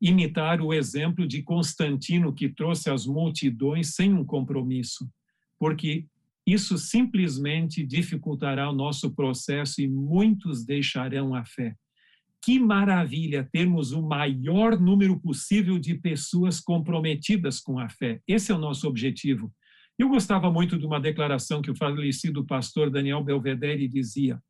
imitar 0.00 0.60
o 0.60 0.72
exemplo 0.72 1.26
de 1.26 1.42
Constantino, 1.42 2.34
que 2.34 2.48
trouxe 2.48 2.90
as 2.90 3.06
multidões 3.06 3.94
sem 3.94 4.12
um 4.12 4.24
compromisso, 4.24 5.08
porque 5.62 6.08
isso 6.44 6.76
simplesmente 6.76 7.86
dificultará 7.86 8.68
o 8.68 8.74
nosso 8.74 9.14
processo 9.14 9.80
e 9.80 9.86
muitos 9.86 10.64
deixarão 10.64 11.36
a 11.36 11.44
fé. 11.44 11.76
Que 12.44 12.58
maravilha 12.58 13.48
termos 13.52 13.92
o 13.92 14.02
maior 14.02 14.76
número 14.80 15.20
possível 15.20 15.78
de 15.78 15.94
pessoas 15.94 16.58
comprometidas 16.58 17.60
com 17.60 17.78
a 17.78 17.88
fé. 17.88 18.20
Esse 18.26 18.50
é 18.50 18.54
o 18.56 18.58
nosso 18.58 18.88
objetivo. 18.88 19.54
Eu 19.96 20.08
gostava 20.08 20.50
muito 20.50 20.76
de 20.76 20.84
uma 20.84 20.98
declaração 20.98 21.62
que 21.62 21.70
o 21.70 21.76
falecido 21.76 22.44
pastor 22.44 22.90
Daniel 22.90 23.22
Belvedere 23.22 23.86
dizia: 23.86 24.42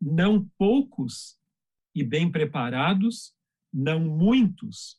Não 0.00 0.48
poucos 0.56 1.36
e 1.94 2.02
bem 2.02 2.32
preparados 2.32 3.36
não 3.70 4.00
muitos 4.00 4.96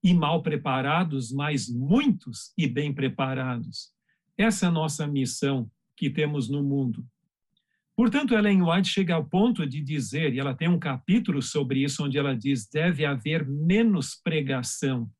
e 0.00 0.14
mal 0.14 0.44
preparados, 0.44 1.32
mas 1.32 1.68
muitos 1.68 2.52
e 2.56 2.68
bem 2.68 2.94
preparados. 2.94 3.92
Essa 4.36 4.66
é 4.66 4.68
a 4.68 4.72
nossa 4.72 5.06
missão 5.06 5.70
que 5.96 6.10
temos 6.10 6.48
no 6.48 6.62
mundo. 6.62 7.06
Portanto, 7.94 8.34
Ellen 8.34 8.62
White 8.62 8.88
chega 8.88 9.14
ao 9.14 9.24
ponto 9.24 9.66
de 9.66 9.80
dizer, 9.80 10.34
e 10.34 10.40
ela 10.40 10.54
tem 10.54 10.68
um 10.68 10.78
capítulo 10.78 11.42
sobre 11.42 11.84
isso, 11.84 12.04
onde 12.04 12.18
ela 12.18 12.34
diz: 12.34 12.66
deve 12.66 13.04
haver 13.04 13.46
menos 13.46 14.14
pregação 14.14 15.10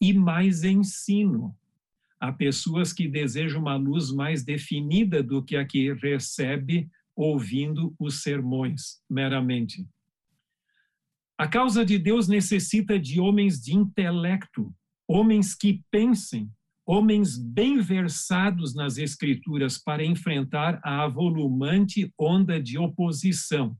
e 0.00 0.12
mais 0.12 0.64
ensino. 0.64 1.54
Há 2.18 2.32
pessoas 2.32 2.92
que 2.92 3.08
desejam 3.08 3.60
uma 3.60 3.76
luz 3.76 4.12
mais 4.12 4.44
definida 4.44 5.22
do 5.22 5.42
que 5.42 5.56
a 5.56 5.64
que 5.64 5.92
recebe 5.94 6.88
ouvindo 7.16 7.94
os 7.98 8.22
sermões 8.22 9.02
meramente. 9.08 9.86
A 11.36 11.48
causa 11.48 11.84
de 11.84 11.98
Deus 11.98 12.28
necessita 12.28 12.98
de 12.98 13.18
homens 13.18 13.60
de 13.60 13.74
intelecto, 13.74 14.74
homens 15.08 15.54
que 15.54 15.82
pensem, 15.90 16.50
homens 16.90 17.38
bem 17.38 17.80
versados 17.80 18.74
nas 18.74 18.98
Escrituras 18.98 19.78
para 19.78 20.04
enfrentar 20.04 20.80
a 20.82 21.04
avolumante 21.04 22.12
onda 22.18 22.60
de 22.60 22.76
oposição 22.78 23.76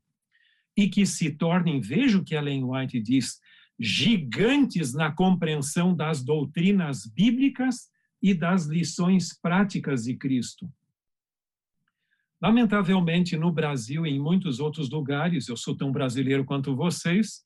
e 0.76 0.88
que 0.88 1.04
se 1.04 1.32
tornem, 1.32 1.80
veja 1.80 2.18
o 2.18 2.24
que 2.24 2.36
Ellen 2.36 2.62
White 2.62 3.00
diz, 3.00 3.40
gigantes 3.76 4.94
na 4.94 5.10
compreensão 5.10 5.92
das 5.92 6.22
doutrinas 6.22 7.04
bíblicas 7.04 7.90
e 8.22 8.32
das 8.32 8.66
lições 8.66 9.36
práticas 9.36 10.04
de 10.04 10.14
Cristo. 10.14 10.70
Lamentavelmente, 12.40 13.36
no 13.36 13.50
Brasil 13.50 14.06
e 14.06 14.10
em 14.10 14.20
muitos 14.20 14.60
outros 14.60 14.88
lugares, 14.88 15.48
eu 15.48 15.56
sou 15.56 15.76
tão 15.76 15.90
brasileiro 15.90 16.44
quanto 16.44 16.76
vocês, 16.76 17.44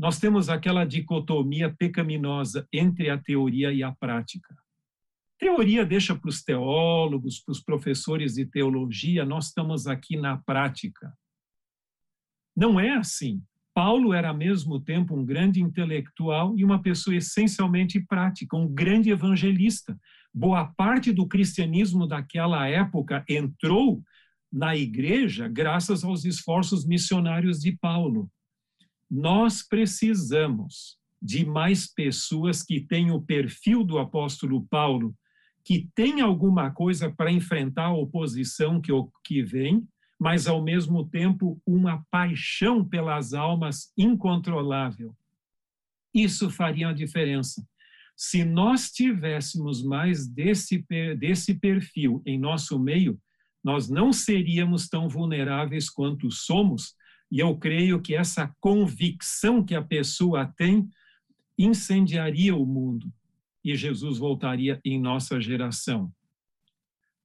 nós 0.00 0.18
temos 0.18 0.48
aquela 0.48 0.86
dicotomia 0.86 1.68
pecaminosa 1.78 2.66
entre 2.72 3.10
a 3.10 3.18
teoria 3.18 3.70
e 3.70 3.82
a 3.82 3.92
prática. 3.92 4.56
Teoria 5.38 5.84
deixa 5.84 6.16
para 6.16 6.30
os 6.30 6.42
teólogos, 6.42 7.38
para 7.40 7.52
os 7.52 7.60
professores 7.60 8.32
de 8.32 8.46
teologia, 8.46 9.26
nós 9.26 9.48
estamos 9.48 9.86
aqui 9.86 10.16
na 10.16 10.38
prática. 10.38 11.12
Não 12.56 12.80
é 12.80 12.94
assim. 12.94 13.42
Paulo 13.74 14.14
era 14.14 14.30
ao 14.30 14.34
mesmo 14.34 14.80
tempo 14.80 15.14
um 15.14 15.22
grande 15.22 15.60
intelectual 15.60 16.58
e 16.58 16.64
uma 16.64 16.80
pessoa 16.80 17.14
essencialmente 17.14 18.00
prática, 18.00 18.56
um 18.56 18.66
grande 18.66 19.10
evangelista. 19.10 20.00
Boa 20.32 20.64
parte 20.64 21.12
do 21.12 21.28
cristianismo 21.28 22.06
daquela 22.06 22.66
época 22.66 23.22
entrou 23.28 24.02
na 24.50 24.74
igreja 24.74 25.46
graças 25.46 26.02
aos 26.02 26.24
esforços 26.24 26.86
missionários 26.86 27.58
de 27.58 27.72
Paulo. 27.72 28.30
Nós 29.10 29.66
precisamos 29.66 30.98
de 31.20 31.44
mais 31.44 31.86
pessoas 31.86 32.62
que 32.62 32.80
tenham 32.80 33.16
o 33.16 33.22
perfil 33.22 33.84
do 33.84 33.98
apóstolo 33.98 34.64
Paulo, 34.66 35.14
que 35.64 35.88
tem 35.94 36.20
alguma 36.20 36.70
coisa 36.70 37.10
para 37.10 37.30
enfrentar 37.30 37.86
a 37.86 37.94
oposição 37.94 38.80
que, 38.80 38.92
que 39.24 39.42
vem, 39.42 39.86
mas 40.18 40.46
ao 40.46 40.62
mesmo 40.62 41.04
tempo 41.08 41.60
uma 41.66 42.04
paixão 42.10 42.84
pelas 42.84 43.34
almas 43.34 43.92
incontrolável. 43.96 45.14
Isso 46.14 46.50
faria 46.50 46.88
a 46.88 46.92
diferença. 46.92 47.66
Se 48.16 48.44
nós 48.44 48.90
tivéssemos 48.90 49.82
mais 49.82 50.26
desse, 50.26 50.84
desse 51.18 51.54
perfil 51.54 52.22
em 52.26 52.38
nosso 52.38 52.78
meio, 52.78 53.18
nós 53.62 53.88
não 53.88 54.12
seríamos 54.12 54.88
tão 54.88 55.08
vulneráveis 55.08 55.88
quanto 55.88 56.30
somos, 56.30 56.94
e 57.30 57.38
eu 57.38 57.56
creio 57.56 58.00
que 58.00 58.14
essa 58.14 58.54
convicção 58.60 59.64
que 59.64 59.74
a 59.74 59.82
pessoa 59.82 60.46
tem 60.46 60.88
incendiaria 61.56 62.56
o 62.56 62.66
mundo 62.66 63.12
e 63.64 63.76
Jesus 63.76 64.18
voltaria 64.18 64.80
em 64.84 65.00
nossa 65.00 65.40
geração. 65.40 66.12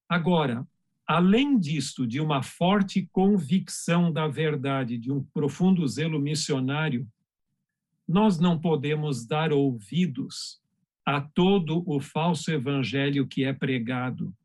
Agora, 0.07 0.67
além 1.07 1.57
disto, 1.57 2.05
de 2.05 2.19
uma 2.19 2.43
forte 2.43 3.07
convicção 3.11 4.11
da 4.11 4.27
verdade, 4.27 4.97
de 4.97 5.11
um 5.11 5.23
profundo 5.23 5.87
zelo 5.87 6.19
missionário, 6.19 7.07
nós 8.07 8.39
não 8.39 8.59
podemos 8.59 9.25
dar 9.25 9.51
ouvidos 9.51 10.61
a 11.05 11.21
todo 11.21 11.83
o 11.87 11.99
falso 11.99 12.51
evangelho 12.51 13.27
que 13.27 13.43
é 13.43 13.53
pregado 13.53 14.35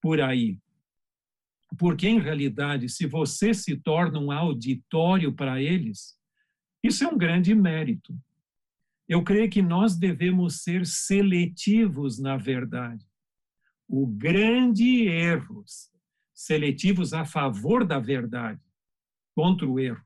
por 0.00 0.20
aí. 0.20 0.58
Porque, 1.76 2.08
em 2.08 2.18
realidade, 2.18 2.88
se 2.88 3.06
você 3.06 3.52
se 3.52 3.76
torna 3.76 4.18
um 4.18 4.32
auditório 4.32 5.32
para 5.32 5.60
eles, 5.60 6.16
isso 6.82 7.04
é 7.04 7.08
um 7.08 7.18
grande 7.18 7.54
mérito. 7.54 8.16
Eu 9.08 9.22
creio 9.22 9.50
que 9.50 9.62
nós 9.62 9.96
devemos 9.96 10.62
ser 10.62 10.86
seletivos 10.86 12.18
na 12.18 12.36
verdade. 12.36 13.06
O 13.88 14.06
grande 14.06 15.06
erro, 15.06 15.64
seletivos 16.34 17.12
a 17.14 17.24
favor 17.24 17.86
da 17.86 17.98
verdade, 17.98 18.60
contra 19.34 19.66
o 19.66 19.80
erro. 19.80 20.02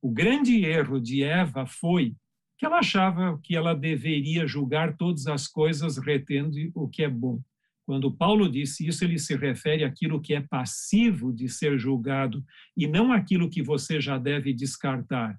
O 0.00 0.10
grande 0.10 0.64
erro 0.64 1.00
de 1.00 1.24
Eva 1.24 1.66
foi 1.66 2.14
que 2.56 2.64
ela 2.64 2.78
achava 2.78 3.38
que 3.42 3.56
ela 3.56 3.74
deveria 3.74 4.46
julgar 4.46 4.96
todas 4.96 5.26
as 5.26 5.48
coisas 5.48 5.98
retendo 5.98 6.56
o 6.74 6.88
que 6.88 7.02
é 7.02 7.08
bom. 7.08 7.42
Quando 7.84 8.10
Paulo 8.10 8.50
disse 8.50 8.86
isso, 8.86 9.04
ele 9.04 9.18
se 9.18 9.36
refere 9.36 9.84
àquilo 9.84 10.20
que 10.20 10.34
é 10.34 10.40
passivo 10.40 11.32
de 11.32 11.48
ser 11.48 11.78
julgado 11.78 12.42
e 12.76 12.86
não 12.86 13.12
aquilo 13.12 13.50
que 13.50 13.62
você 13.62 14.00
já 14.00 14.16
deve 14.16 14.54
descartar. 14.54 15.38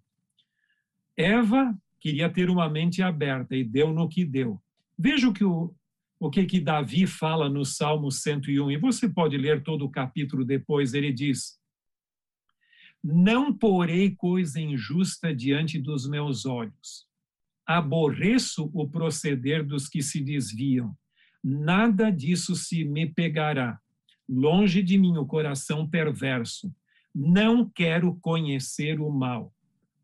Eva 1.17 1.75
queria 1.99 2.29
ter 2.29 2.49
uma 2.49 2.69
mente 2.69 3.01
aberta 3.01 3.55
e 3.55 3.63
deu 3.63 3.91
no 3.91 4.07
que 4.07 4.23
deu. 4.23 4.61
Veja 4.97 5.27
o 5.27 5.33
que, 5.33 5.43
o, 5.43 5.73
o 6.19 6.29
que, 6.29 6.45
que 6.45 6.59
Davi 6.59 7.07
fala 7.07 7.49
no 7.49 7.65
Salmo 7.65 8.11
101, 8.11 8.71
e 8.71 8.77
você 8.77 9.09
pode 9.09 9.35
ler 9.37 9.63
todo 9.63 9.83
o 9.83 9.89
capítulo 9.89 10.45
depois. 10.45 10.93
Ele 10.93 11.11
diz: 11.11 11.59
Não 13.03 13.51
porei 13.51 14.11
coisa 14.11 14.61
injusta 14.61 15.33
diante 15.33 15.79
dos 15.79 16.07
meus 16.07 16.45
olhos. 16.45 17.07
Aborreço 17.65 18.69
o 18.71 18.87
proceder 18.87 19.65
dos 19.65 19.89
que 19.89 20.03
se 20.03 20.21
desviam. 20.21 20.95
Nada 21.47 22.09
disso 22.09 22.55
se 22.55 22.83
me 22.83 23.05
pegará. 23.05 23.79
Longe 24.27 24.81
de 24.81 24.97
mim 24.97 25.17
o 25.17 25.25
coração 25.25 25.87
perverso. 25.87 26.73
Não 27.13 27.69
quero 27.69 28.15
conhecer 28.15 28.99
o 28.99 29.11
mal 29.11 29.53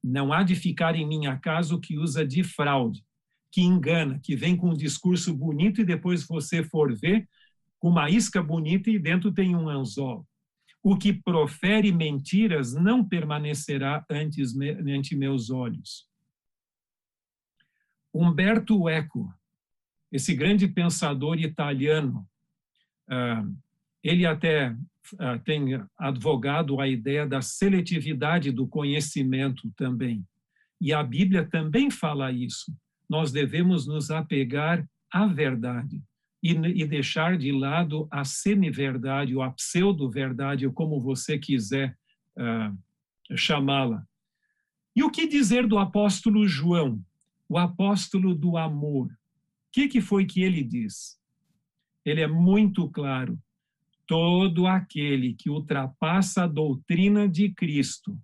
não 0.04 0.34
há 0.34 0.44
de 0.44 0.56
ficar 0.56 0.96
em 0.96 1.08
minha 1.08 1.38
casa 1.38 1.76
o 1.76 1.80
que 1.80 1.98
usa 1.98 2.26
de 2.26 2.44
fraude, 2.44 3.06
que 3.52 3.62
engana, 3.62 4.20
que 4.20 4.36
vem 4.36 4.56
com 4.56 4.72
um 4.72 4.78
discurso 4.78 5.36
bonito 5.36 5.82
e 5.82 5.86
depois 5.86 6.26
você 6.26 6.64
for 6.64 6.96
ver 6.96 7.28
com 7.80 7.90
uma 7.90 8.10
isca 8.10 8.42
bonita 8.42 8.90
e 8.90 8.98
dentro 8.98 9.32
tem 9.32 9.56
um 9.56 9.70
anzol. 9.70 10.26
O 10.84 10.98
que 10.98 11.14
profere 11.14 11.92
mentiras 11.92 12.74
não 12.74 13.08
permanecerá 13.08 14.04
antes, 14.10 14.56
ante 14.58 15.16
meus 15.16 15.52
olhos. 15.52 16.08
Umberto 18.14 18.90
Eco, 18.90 19.32
esse 20.12 20.36
grande 20.36 20.68
pensador 20.68 21.40
italiano, 21.40 22.28
ah, 23.10 23.46
ele 24.04 24.26
até 24.26 24.76
ah, 25.20 25.38
tem 25.40 25.82
advogado 25.98 26.80
a 26.80 26.88
ideia 26.88 27.26
da 27.26 27.42
seletividade 27.42 28.52
do 28.52 28.68
conhecimento 28.68 29.72
também. 29.76 30.26
E 30.80 30.92
a 30.94 31.04
Bíblia 31.04 31.48
também 31.48 31.92
fala 31.92 32.32
isso. 32.32 32.74
Nós 33.10 33.32
devemos 33.32 33.88
nos 33.88 34.10
apegar 34.10 34.86
à 35.12 35.28
verdade 35.28 36.02
e, 36.42 36.86
deixar 36.86 37.38
de 37.38 37.52
lado 37.52 38.08
a 38.10 38.26
semi-verdade 38.26 39.36
ou 39.36 39.44
a 39.44 39.52
pseudo-verdade, 39.52 40.66
ou 40.66 40.74
como 40.74 41.00
você 41.00 41.38
quiser 41.38 41.96
uh, 42.36 43.38
chamá-la. 43.38 44.04
E 44.96 45.04
o 45.04 45.12
que 45.12 45.28
dizer 45.28 45.68
do 45.68 45.78
apóstolo 45.78 46.48
João, 46.48 47.00
o 47.48 47.58
apóstolo 47.58 48.34
do 48.34 48.58
amor? 48.58 49.10
Que, 49.72 49.88
que 49.88 50.02
foi 50.02 50.26
que 50.26 50.42
ele 50.42 50.64
diz? 50.64 51.18
Ele 52.04 52.22
é 52.22 52.28
muito 52.28 52.90
claro 52.90 53.40
todo 54.12 54.68
aquele 54.68 55.34
que 55.34 55.50
ultrapassa 55.50 56.44
a 56.44 56.48
doutrina 56.48 57.30
de 57.30 57.50
Cristo 57.54 58.20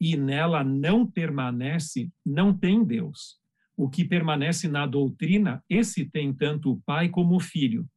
e 0.00 0.16
nela 0.16 0.64
não 0.64 1.06
permanece, 1.06 2.10
não 2.26 2.52
tem 2.52 2.84
Deus. 2.84 3.38
O 3.76 3.88
que 3.88 4.04
permanece 4.04 4.66
na 4.66 4.84
doutrina, 4.84 5.62
esse 5.70 6.04
tem 6.04 6.32
tanto 6.32 6.72
o 6.72 6.80
Pai 6.80 7.08
como 7.08 7.36
o 7.36 7.40
Filho. 7.40 7.88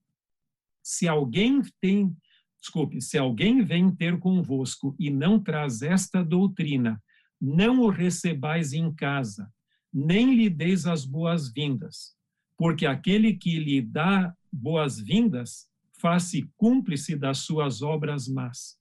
Se 0.84 1.08
alguém 1.08 1.62
tem, 1.80 2.16
desculpe, 2.60 3.02
se 3.02 3.18
alguém 3.18 3.64
vem 3.64 3.90
ter 3.90 4.20
convosco 4.20 4.96
e 5.00 5.10
não 5.10 5.40
traz 5.40 5.82
esta 5.82 6.24
doutrina, 6.24 7.02
não 7.40 7.82
o 7.82 7.90
recebais 7.90 8.72
em 8.74 8.94
casa, 8.94 9.52
nem 9.92 10.36
lhe 10.36 10.48
deis 10.48 10.86
as 10.86 11.06
boas-vindas, 11.06 12.16
porque 12.62 12.86
aquele 12.86 13.34
que 13.34 13.58
lhe 13.58 13.82
dá 13.82 14.36
boas-vindas 14.54 15.68
faz-se 16.00 16.48
cúmplice 16.56 17.16
das 17.16 17.40
suas 17.40 17.82
obras 17.82 18.28
más. 18.28 18.78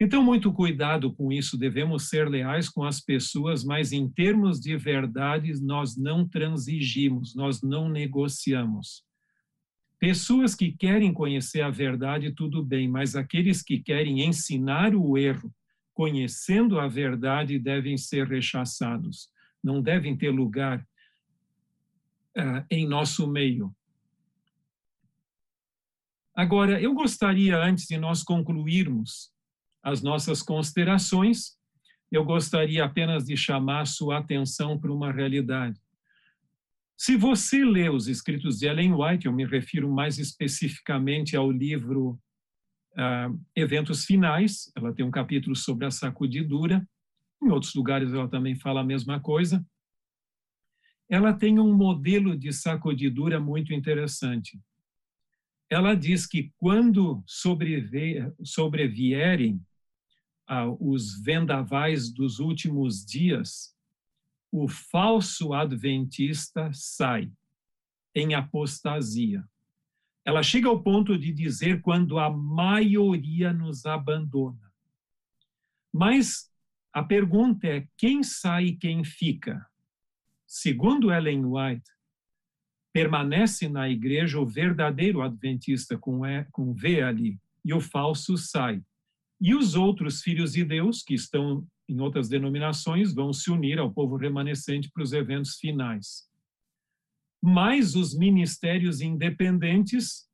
Então, 0.00 0.20
muito 0.20 0.52
cuidado 0.52 1.12
com 1.12 1.30
isso, 1.30 1.56
devemos 1.56 2.08
ser 2.08 2.28
leais 2.28 2.68
com 2.68 2.82
as 2.82 3.00
pessoas, 3.00 3.62
mas 3.62 3.92
em 3.92 4.10
termos 4.10 4.58
de 4.58 4.76
verdades, 4.76 5.60
nós 5.60 5.96
não 5.96 6.26
transigimos, 6.28 7.36
nós 7.36 7.62
não 7.62 7.88
negociamos. 7.88 9.04
Pessoas 10.00 10.52
que 10.52 10.72
querem 10.72 11.12
conhecer 11.12 11.60
a 11.60 11.70
verdade, 11.70 12.34
tudo 12.34 12.64
bem, 12.64 12.88
mas 12.88 13.14
aqueles 13.14 13.62
que 13.62 13.78
querem 13.78 14.26
ensinar 14.26 14.92
o 14.92 15.16
erro, 15.16 15.54
conhecendo 15.94 16.80
a 16.80 16.88
verdade, 16.88 17.60
devem 17.60 17.96
ser 17.96 18.26
rechaçados, 18.26 19.28
não 19.62 19.80
devem 19.80 20.16
ter 20.16 20.30
lugar 20.30 20.84
uh, 22.36 22.64
em 22.70 22.86
nosso 22.86 23.26
meio. 23.26 23.74
Agora, 26.34 26.80
eu 26.80 26.94
gostaria, 26.94 27.58
antes 27.58 27.86
de 27.86 27.98
nós 27.98 28.22
concluirmos 28.22 29.30
as 29.82 30.00
nossas 30.00 30.42
considerações, 30.42 31.58
eu 32.10 32.24
gostaria 32.24 32.84
apenas 32.84 33.24
de 33.24 33.36
chamar 33.36 33.86
sua 33.86 34.18
atenção 34.18 34.78
para 34.78 34.92
uma 34.92 35.12
realidade. 35.12 35.80
Se 36.96 37.16
você 37.16 37.64
lê 37.64 37.88
os 37.88 38.06
escritos 38.06 38.58
de 38.58 38.66
Ellen 38.66 38.94
White, 38.94 39.26
eu 39.26 39.32
me 39.32 39.44
refiro 39.44 39.90
mais 39.90 40.18
especificamente 40.18 41.36
ao 41.36 41.50
livro 41.50 42.18
uh, 42.92 43.40
Eventos 43.56 44.04
Finais, 44.04 44.70
ela 44.76 44.92
tem 44.92 45.04
um 45.04 45.10
capítulo 45.10 45.56
sobre 45.56 45.84
a 45.84 45.90
sacudidura, 45.90 46.86
em 47.42 47.50
outros 47.50 47.74
lugares 47.74 48.12
ela 48.12 48.28
também 48.28 48.54
fala 48.54 48.80
a 48.80 48.84
mesma 48.84 49.18
coisa. 49.18 49.64
Ela 51.12 51.32
tem 51.32 51.60
um 51.60 51.76
modelo 51.76 52.36
de 52.36 52.52
sacudidura 52.52 53.38
muito 53.38 53.72
interessante 53.72 54.58
ela 55.72 55.94
diz 55.94 56.26
que 56.26 56.52
quando 56.58 57.24
sobrevierem 57.26 59.58
ah, 60.46 60.66
os 60.78 61.18
vendavais 61.22 62.12
dos 62.12 62.40
últimos 62.40 63.02
dias, 63.02 63.74
o 64.50 64.68
falso 64.68 65.54
adventista 65.54 66.70
sai 66.74 67.32
em 68.14 68.34
apostasia. 68.34 69.42
ela 70.26 70.42
chega 70.42 70.68
ao 70.68 70.82
ponto 70.82 71.16
de 71.16 71.32
dizer 71.32 71.80
quando 71.80 72.18
a 72.18 72.28
maioria 72.28 73.50
nos 73.50 73.86
abandona. 73.86 74.70
Mas 75.90 76.52
a 76.92 77.02
pergunta 77.02 77.66
é: 77.66 77.88
quem 77.96 78.22
sai 78.22 78.66
e 78.66 78.76
quem 78.76 79.04
fica? 79.04 79.66
Segundo 80.54 81.10
Ellen 81.10 81.46
White, 81.46 81.90
permanece 82.92 83.70
na 83.70 83.88
igreja 83.88 84.38
o 84.38 84.44
verdadeiro 84.44 85.22
adventista 85.22 85.96
com, 85.96 86.26
e, 86.26 86.44
com 86.52 86.74
V 86.74 87.00
ali, 87.00 87.40
e 87.64 87.72
o 87.72 87.80
falso 87.80 88.36
sai. 88.36 88.82
E 89.40 89.54
os 89.54 89.74
outros 89.74 90.20
filhos 90.20 90.52
de 90.52 90.62
Deus, 90.62 91.02
que 91.02 91.14
estão 91.14 91.66
em 91.88 91.98
outras 92.00 92.28
denominações, 92.28 93.14
vão 93.14 93.32
se 93.32 93.50
unir 93.50 93.78
ao 93.78 93.90
povo 93.90 94.14
remanescente 94.16 94.90
para 94.90 95.02
os 95.02 95.14
eventos 95.14 95.56
finais. 95.56 96.28
Mas 97.42 97.94
os 97.94 98.14
ministérios 98.14 99.00
independentes, 99.00 100.28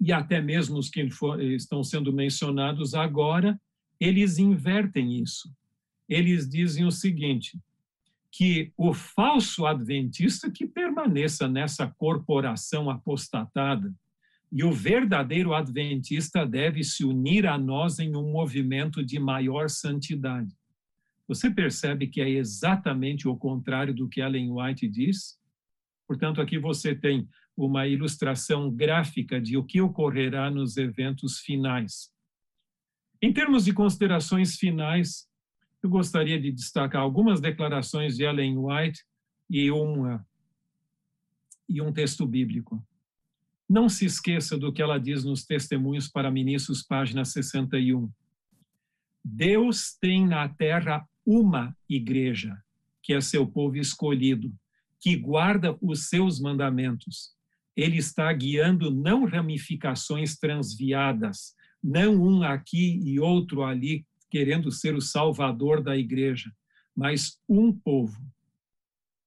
e 0.00 0.12
até 0.12 0.40
mesmo 0.40 0.76
os 0.76 0.88
que 0.88 1.08
estão 1.54 1.84
sendo 1.84 2.12
mencionados 2.12 2.92
agora, 2.92 3.56
eles 4.00 4.36
invertem 4.36 5.22
isso. 5.22 5.48
Eles 6.08 6.48
dizem 6.48 6.84
o 6.84 6.90
seguinte: 6.90 7.56
que 8.32 8.72
o 8.76 8.94
falso 8.94 9.66
adventista 9.66 10.50
que 10.50 10.66
permaneça 10.66 11.48
nessa 11.48 11.86
corporação 11.86 12.88
apostatada 12.88 13.92
e 14.52 14.64
o 14.64 14.72
verdadeiro 14.72 15.54
adventista 15.54 16.44
deve 16.44 16.82
se 16.82 17.04
unir 17.04 17.46
a 17.46 17.56
nós 17.56 17.98
em 17.98 18.16
um 18.16 18.30
movimento 18.30 19.04
de 19.04 19.18
maior 19.18 19.68
santidade. 19.68 20.52
Você 21.28 21.48
percebe 21.48 22.08
que 22.08 22.20
é 22.20 22.28
exatamente 22.28 23.28
o 23.28 23.36
contrário 23.36 23.94
do 23.94 24.08
que 24.08 24.20
Ellen 24.20 24.50
White 24.50 24.88
diz? 24.88 25.38
Portanto, 26.06 26.40
aqui 26.40 26.58
você 26.58 26.94
tem 26.94 27.28
uma 27.56 27.86
ilustração 27.86 28.68
gráfica 28.70 29.40
de 29.40 29.56
o 29.56 29.62
que 29.62 29.80
ocorrerá 29.80 30.50
nos 30.50 30.76
eventos 30.76 31.38
finais. 31.38 32.10
Em 33.22 33.32
termos 33.32 33.64
de 33.64 33.72
considerações 33.72 34.56
finais, 34.56 35.29
eu 35.82 35.88
gostaria 35.88 36.40
de 36.40 36.52
destacar 36.52 37.00
algumas 37.00 37.40
declarações 37.40 38.16
de 38.16 38.24
Ellen 38.24 38.58
White 38.58 39.02
e, 39.48 39.70
uma, 39.70 40.26
e 41.68 41.80
um 41.80 41.92
texto 41.92 42.26
bíblico. 42.26 42.84
Não 43.68 43.88
se 43.88 44.04
esqueça 44.04 44.58
do 44.58 44.72
que 44.72 44.82
ela 44.82 44.98
diz 44.98 45.24
nos 45.24 45.44
Testemunhos 45.44 46.08
para 46.08 46.30
Ministros, 46.30 46.82
página 46.82 47.24
61. 47.24 48.10
Deus 49.24 49.96
tem 50.00 50.26
na 50.26 50.48
terra 50.48 51.06
uma 51.24 51.76
igreja, 51.88 52.60
que 53.02 53.14
é 53.14 53.20
seu 53.20 53.46
povo 53.46 53.76
escolhido, 53.76 54.52
que 55.00 55.16
guarda 55.16 55.76
os 55.80 56.08
seus 56.08 56.40
mandamentos. 56.40 57.32
Ele 57.76 57.96
está 57.96 58.30
guiando 58.32 58.90
não 58.90 59.24
ramificações 59.24 60.36
transviadas, 60.36 61.54
não 61.82 62.22
um 62.22 62.42
aqui 62.42 63.00
e 63.02 63.18
outro 63.18 63.62
ali, 63.62 64.04
querendo 64.30 64.70
ser 64.70 64.94
o 64.94 65.00
salvador 65.00 65.82
da 65.82 65.96
igreja, 65.96 66.50
mas 66.96 67.38
um 67.48 67.72
povo. 67.72 68.16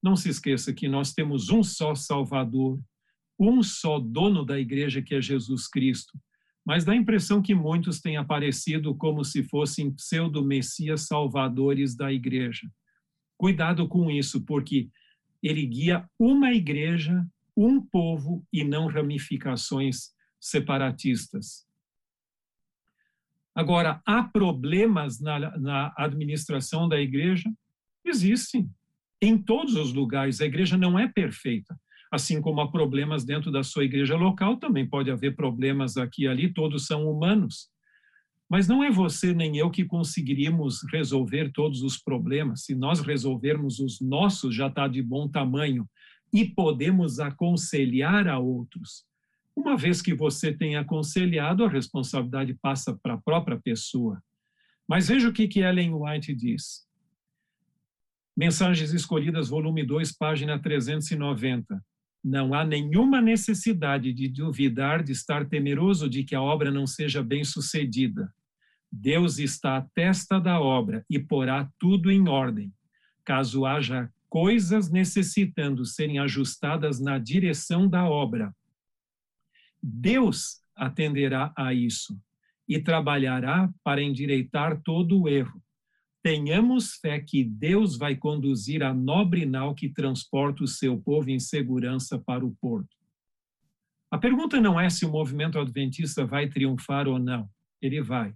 Não 0.02 0.16
se 0.16 0.30
esqueça 0.30 0.74
que 0.74 0.88
nós 0.88 1.14
temos 1.14 1.50
um 1.50 1.64
só 1.64 1.96
Salvador, 1.96 2.80
um 3.40 3.64
só 3.64 4.00
dono 4.00 4.46
da 4.46 4.60
igreja, 4.60 5.02
que 5.02 5.16
é 5.16 5.22
Jesus 5.22 5.68
Cristo. 5.68 6.20
Mas 6.66 6.86
dá 6.86 6.94
a 6.94 6.98
impressão 6.98 7.42
que 7.42 7.54
muitos 7.54 8.00
têm 8.00 8.16
aparecido 8.16 8.96
como 8.96 9.24
se 9.24 9.44
fossem 9.44 9.92
pseudo-messias 9.92 11.08
salvadores 11.08 11.96
da 11.96 12.12
igreja. 12.12 12.70
Cuidado 13.38 13.88
com 13.88 14.10
isso, 14.10 14.46
porque 14.46 14.90
ele 15.42 15.66
guia 15.66 16.10
uma 16.18 16.54
igreja, 16.54 17.26
um 17.56 17.82
povo 17.82 18.46
e 18.52 18.64
não 18.64 18.88
ramificações 18.88 20.12
separatistas. 20.40 21.66
Agora, 23.56 24.02
há 24.06 24.24
problemas 24.24 25.20
na, 25.20 25.58
na 25.60 25.94
administração 25.98 26.90
da 26.90 27.00
igreja? 27.00 27.52
Existem. 28.06 28.70
Em 29.22 29.38
todos 29.38 29.76
os 29.76 29.94
lugares. 29.94 30.42
A 30.42 30.46
igreja 30.46 30.78
não 30.78 30.98
é 30.98 31.08
perfeita. 31.08 31.78
Assim 32.12 32.42
como 32.42 32.62
há 32.62 32.72
problemas 32.72 33.24
dentro 33.24 33.52
da 33.52 33.64
sua 33.64 33.86
igreja 33.86 34.16
local, 34.16 34.58
também 34.58 34.88
pode 34.88 35.10
haver 35.10 35.36
problemas 35.36 35.98
aqui 35.98 36.24
e 36.24 36.28
ali, 36.28 36.54
todos 36.54 36.86
são 36.86 37.10
humanos. 37.10 37.70
Mas 38.50 38.68
não 38.68 38.84
é 38.84 38.92
você 38.92 39.34
nem 39.34 39.58
eu 39.58 39.72
que 39.72 39.84
conseguiríamos 39.84 40.84
resolver 40.92 41.52
todos 41.52 41.82
os 41.82 41.98
problemas. 41.98 42.66
Se 42.66 42.76
nós 42.76 43.00
resolvermos 43.00 43.80
os 43.80 44.00
nossos, 44.00 44.54
já 44.54 44.68
está 44.68 44.88
de 44.88 45.02
bom 45.02 45.28
tamanho. 45.28 45.90
E 46.32 46.46
podemos 46.46 47.20
aconselhar 47.20 48.28
a 48.28 48.38
outros. 48.38 49.06
Uma 49.56 49.78
vez 49.78 50.02
que 50.02 50.14
você 50.14 50.52
tem 50.52 50.76
aconselhado, 50.76 51.64
a 51.64 51.70
responsabilidade 51.70 52.54
passa 52.62 52.98
para 53.02 53.14
a 53.14 53.22
própria 53.22 53.60
pessoa. 53.60 54.22
Mas 54.88 55.08
veja 55.08 55.30
o 55.30 55.34
que, 55.34 55.48
que 55.48 55.60
Ellen 55.60 55.94
White 55.94 56.34
diz. 56.34 56.88
Mensagens 58.36 58.94
Escolhidas, 58.94 59.50
volume 59.50 59.86
2, 59.86 60.12
página 60.18 60.60
390. 60.60 61.84
Não 62.24 62.54
há 62.54 62.66
nenhuma 62.66 63.22
necessidade 63.22 64.12
de 64.12 64.28
duvidar, 64.28 65.04
de 65.04 65.12
estar 65.12 65.48
temeroso 65.48 66.10
de 66.10 66.24
que 66.24 66.34
a 66.34 66.42
obra 66.42 66.72
não 66.72 66.88
seja 66.88 67.22
bem 67.22 67.44
sucedida. 67.44 68.34
Deus 68.92 69.40
está 69.40 69.78
à 69.78 69.82
testa 69.94 70.40
da 70.40 70.60
obra 70.60 71.06
e 71.10 71.20
porá 71.20 71.70
tudo 71.80 72.12
em 72.12 72.28
ordem. 72.28 72.74
Caso 73.26 73.66
haja 73.66 74.10
coisas 74.30 74.90
necessitando 74.90 75.86
serem 75.86 76.18
ajustadas 76.18 77.00
na 77.00 77.20
direção 77.20 77.88
da 77.88 78.10
obra, 78.10 78.52
Deus 79.84 80.62
atenderá 80.74 81.54
a 81.58 81.74
isso 81.74 82.18
e 82.68 82.80
trabalhará 82.80 83.70
para 83.84 84.02
endireitar 84.02 84.82
todo 84.82 85.22
o 85.22 85.28
erro. 85.28 85.62
Tenhamos 86.24 86.94
fé 86.96 87.20
que 87.20 87.44
Deus 87.44 87.98
vai 87.98 88.16
conduzir 88.16 88.82
a 88.82 88.94
nobre 88.94 89.46
nau 89.46 89.76
que 89.76 89.90
transporta 89.90 90.64
o 90.64 90.68
seu 90.68 90.98
povo 90.98 91.30
em 91.30 91.40
segurança 91.40 92.18
para 92.18 92.46
o 92.46 92.56
porto. 92.62 92.96
A 94.10 94.18
pergunta 94.18 94.62
não 94.62 94.80
é 94.80 94.90
se 94.90 95.06
o 95.06 95.12
movimento 95.12 95.60
adventista 95.60 96.26
vai 96.26 96.48
triunfar 96.48 97.10
ou 97.10 97.20
não. 97.20 97.50
Ele 97.82 98.02
vai. 98.02 98.34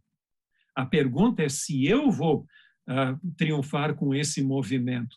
A 0.76 0.86
pergunta 0.86 1.44
é 1.44 1.50
se 1.50 1.86
eu 1.86 2.12
vou 2.12 2.46
uh, 2.90 3.34
triunfar 3.38 3.96
com 3.96 4.14
esse 4.14 4.44
movimento. 4.44 5.16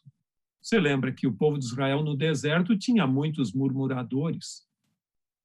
Você 0.62 0.78
lembra 0.78 1.12
que 1.12 1.26
o 1.26 1.34
povo 1.34 1.58
de 1.58 1.64
Israel 1.64 2.04
no 2.04 2.16
deserto 2.16 2.78
tinha 2.78 3.04
muitos 3.04 3.52
murmuradores 3.52 4.69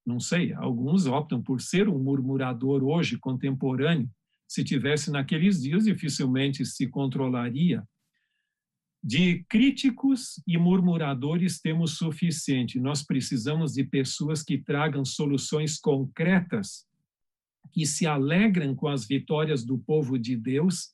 não 0.06 0.20
sei, 0.20 0.54
alguns 0.54 1.08
optam 1.08 1.42
por 1.42 1.60
ser 1.60 1.90
um 1.90 1.98
murmurador 1.98 2.84
hoje, 2.84 3.18
contemporâneo. 3.18 4.10
Se 4.48 4.64
tivesse 4.64 5.10
naqueles 5.10 5.62
dias, 5.62 5.86
dificilmente 5.86 6.64
se 6.64 6.88
controlaria. 6.88 7.84
De 9.04 9.44
críticos 9.50 10.42
e 10.48 10.58
murmuradores 10.58 11.60
temos 11.60 11.98
suficiente. 11.98 12.80
Nós 12.80 13.04
precisamos 13.04 13.74
de 13.74 13.84
pessoas 13.84 14.44
que 14.44 14.60
tragam 14.60 15.04
soluções 15.04 15.80
concretas, 15.80 16.86
que 17.72 17.86
se 17.86 18.06
alegram 18.06 18.76
com 18.76 18.88
as 18.88 19.08
vitórias 19.08 19.66
do 19.66 19.80
povo 19.80 20.20
de 20.20 20.36
Deus, 20.38 20.94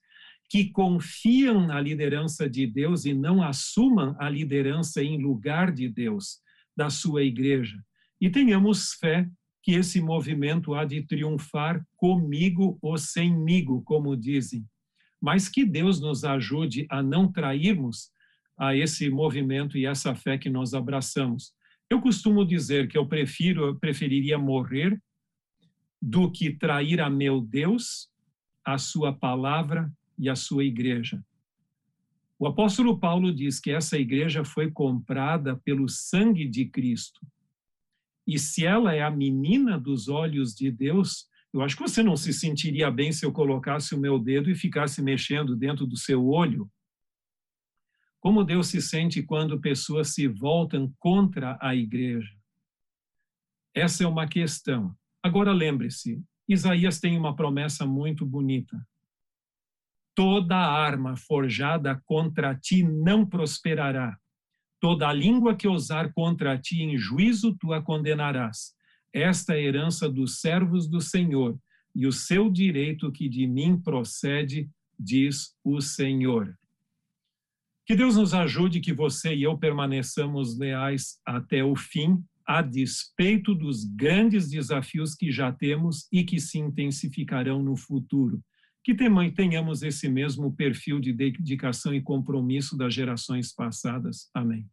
que 0.49 0.69
confiam 0.69 1.67
na 1.67 1.79
liderança 1.79 2.49
de 2.49 2.65
Deus 2.65 3.05
e 3.05 3.13
não 3.13 3.43
assumam 3.43 4.15
a 4.19 4.29
liderança 4.29 5.03
em 5.03 5.21
lugar 5.21 5.71
de 5.71 5.89
Deus, 5.89 6.39
da 6.75 6.89
sua 6.89 7.23
igreja 7.23 7.77
e 8.21 8.29
tenhamos 8.29 8.93
fé 8.93 9.27
que 9.63 9.73
esse 9.73 9.99
movimento 9.99 10.75
há 10.75 10.85
de 10.85 11.01
triunfar 11.01 11.83
comigo 11.97 12.77
ou 12.81 12.97
semigo, 12.97 13.81
como 13.81 14.15
dizem, 14.15 14.65
mas 15.19 15.49
que 15.49 15.65
Deus 15.65 15.99
nos 15.99 16.23
ajude 16.23 16.85
a 16.89 17.01
não 17.01 17.31
trairmos 17.31 18.11
a 18.57 18.75
esse 18.75 19.09
movimento 19.09 19.77
e 19.77 19.85
essa 19.87 20.15
fé 20.15 20.37
que 20.37 20.49
nós 20.49 20.73
abraçamos. 20.73 21.51
Eu 21.89 21.99
costumo 21.99 22.45
dizer 22.45 22.87
que 22.87 22.97
eu 22.97 23.07
prefiro, 23.07 23.65
eu 23.65 23.75
preferiria 23.75 24.37
morrer 24.37 25.01
do 26.01 26.31
que 26.31 26.51
trair 26.51 27.01
a 27.01 27.09
meu 27.09 27.41
Deus, 27.41 28.09
a 28.63 28.77
sua 28.77 29.11
palavra 29.11 29.91
e 30.17 30.29
a 30.29 30.35
sua 30.35 30.63
igreja. 30.63 31.23
O 32.39 32.47
apóstolo 32.47 32.97
Paulo 32.97 33.33
diz 33.33 33.59
que 33.59 33.71
essa 33.71 33.97
igreja 33.97 34.43
foi 34.43 34.71
comprada 34.71 35.55
pelo 35.57 35.87
sangue 35.87 36.47
de 36.47 36.65
Cristo. 36.65 37.19
E 38.27 38.37
se 38.37 38.65
ela 38.65 38.93
é 38.93 39.01
a 39.01 39.11
menina 39.11 39.79
dos 39.79 40.07
olhos 40.07 40.53
de 40.53 40.71
Deus, 40.71 41.27
eu 41.53 41.61
acho 41.61 41.75
que 41.75 41.81
você 41.81 42.01
não 42.01 42.15
se 42.15 42.31
sentiria 42.33 42.89
bem 42.89 43.11
se 43.11 43.25
eu 43.25 43.31
colocasse 43.31 43.93
o 43.93 43.99
meu 43.99 44.17
dedo 44.17 44.49
e 44.49 44.55
ficasse 44.55 45.01
mexendo 45.01 45.55
dentro 45.55 45.85
do 45.85 45.97
seu 45.97 46.25
olho. 46.25 46.69
Como 48.21 48.43
Deus 48.43 48.67
se 48.67 48.81
sente 48.81 49.23
quando 49.23 49.59
pessoas 49.59 50.13
se 50.13 50.27
voltam 50.27 50.93
contra 50.99 51.57
a 51.59 51.75
igreja? 51.75 52.31
Essa 53.73 54.03
é 54.03 54.07
uma 54.07 54.27
questão. 54.27 54.95
Agora 55.23 55.51
lembre-se, 55.51 56.23
Isaías 56.47 56.99
tem 56.99 57.17
uma 57.17 57.35
promessa 57.35 57.85
muito 57.85 58.25
bonita. 58.25 58.85
Toda 60.13 60.57
arma 60.57 61.15
forjada 61.15 62.01
contra 62.05 62.53
ti 62.55 62.83
não 62.83 63.25
prosperará, 63.25 64.17
Toda 64.81 65.13
língua 65.13 65.55
que 65.55 65.67
ousar 65.67 66.11
contra 66.11 66.57
ti 66.57 66.81
em 66.81 66.97
juízo, 66.97 67.55
tu 67.55 67.71
a 67.71 67.81
condenarás. 67.81 68.73
esta 69.13 69.53
é 69.53 69.57
a 69.57 69.61
herança 69.61 70.09
dos 70.09 70.39
servos 70.41 70.87
do 70.87 70.99
Senhor 70.99 71.55
e 71.93 72.07
o 72.07 72.11
seu 72.11 72.49
direito 72.49 73.11
que 73.11 73.29
de 73.29 73.45
mim 73.45 73.79
procede, 73.79 74.67
diz 74.97 75.55
o 75.63 75.81
Senhor. 75.81 76.57
Que 77.85 77.95
Deus 77.95 78.15
nos 78.15 78.33
ajude 78.33 78.79
que 78.79 78.93
você 78.93 79.35
e 79.35 79.43
eu 79.43 79.55
permaneçamos 79.55 80.57
leais 80.57 81.19
até 81.25 81.63
o 81.63 81.75
fim, 81.75 82.23
a 82.43 82.63
despeito 82.63 83.53
dos 83.53 83.83
grandes 83.83 84.49
desafios 84.49 85.13
que 85.13 85.31
já 85.31 85.51
temos 85.51 86.07
e 86.11 86.23
que 86.23 86.39
se 86.39 86.57
intensificarão 86.57 87.61
no 87.61 87.75
futuro. 87.75 88.41
Que 88.83 88.95
tenhamos 89.31 89.83
esse 89.83 90.09
mesmo 90.09 90.51
perfil 90.51 90.99
de 90.99 91.13
dedicação 91.13 91.93
e 91.93 92.01
compromisso 92.01 92.77
das 92.77 92.93
gerações 92.93 93.53
passadas. 93.53 94.29
Amém. 94.33 94.67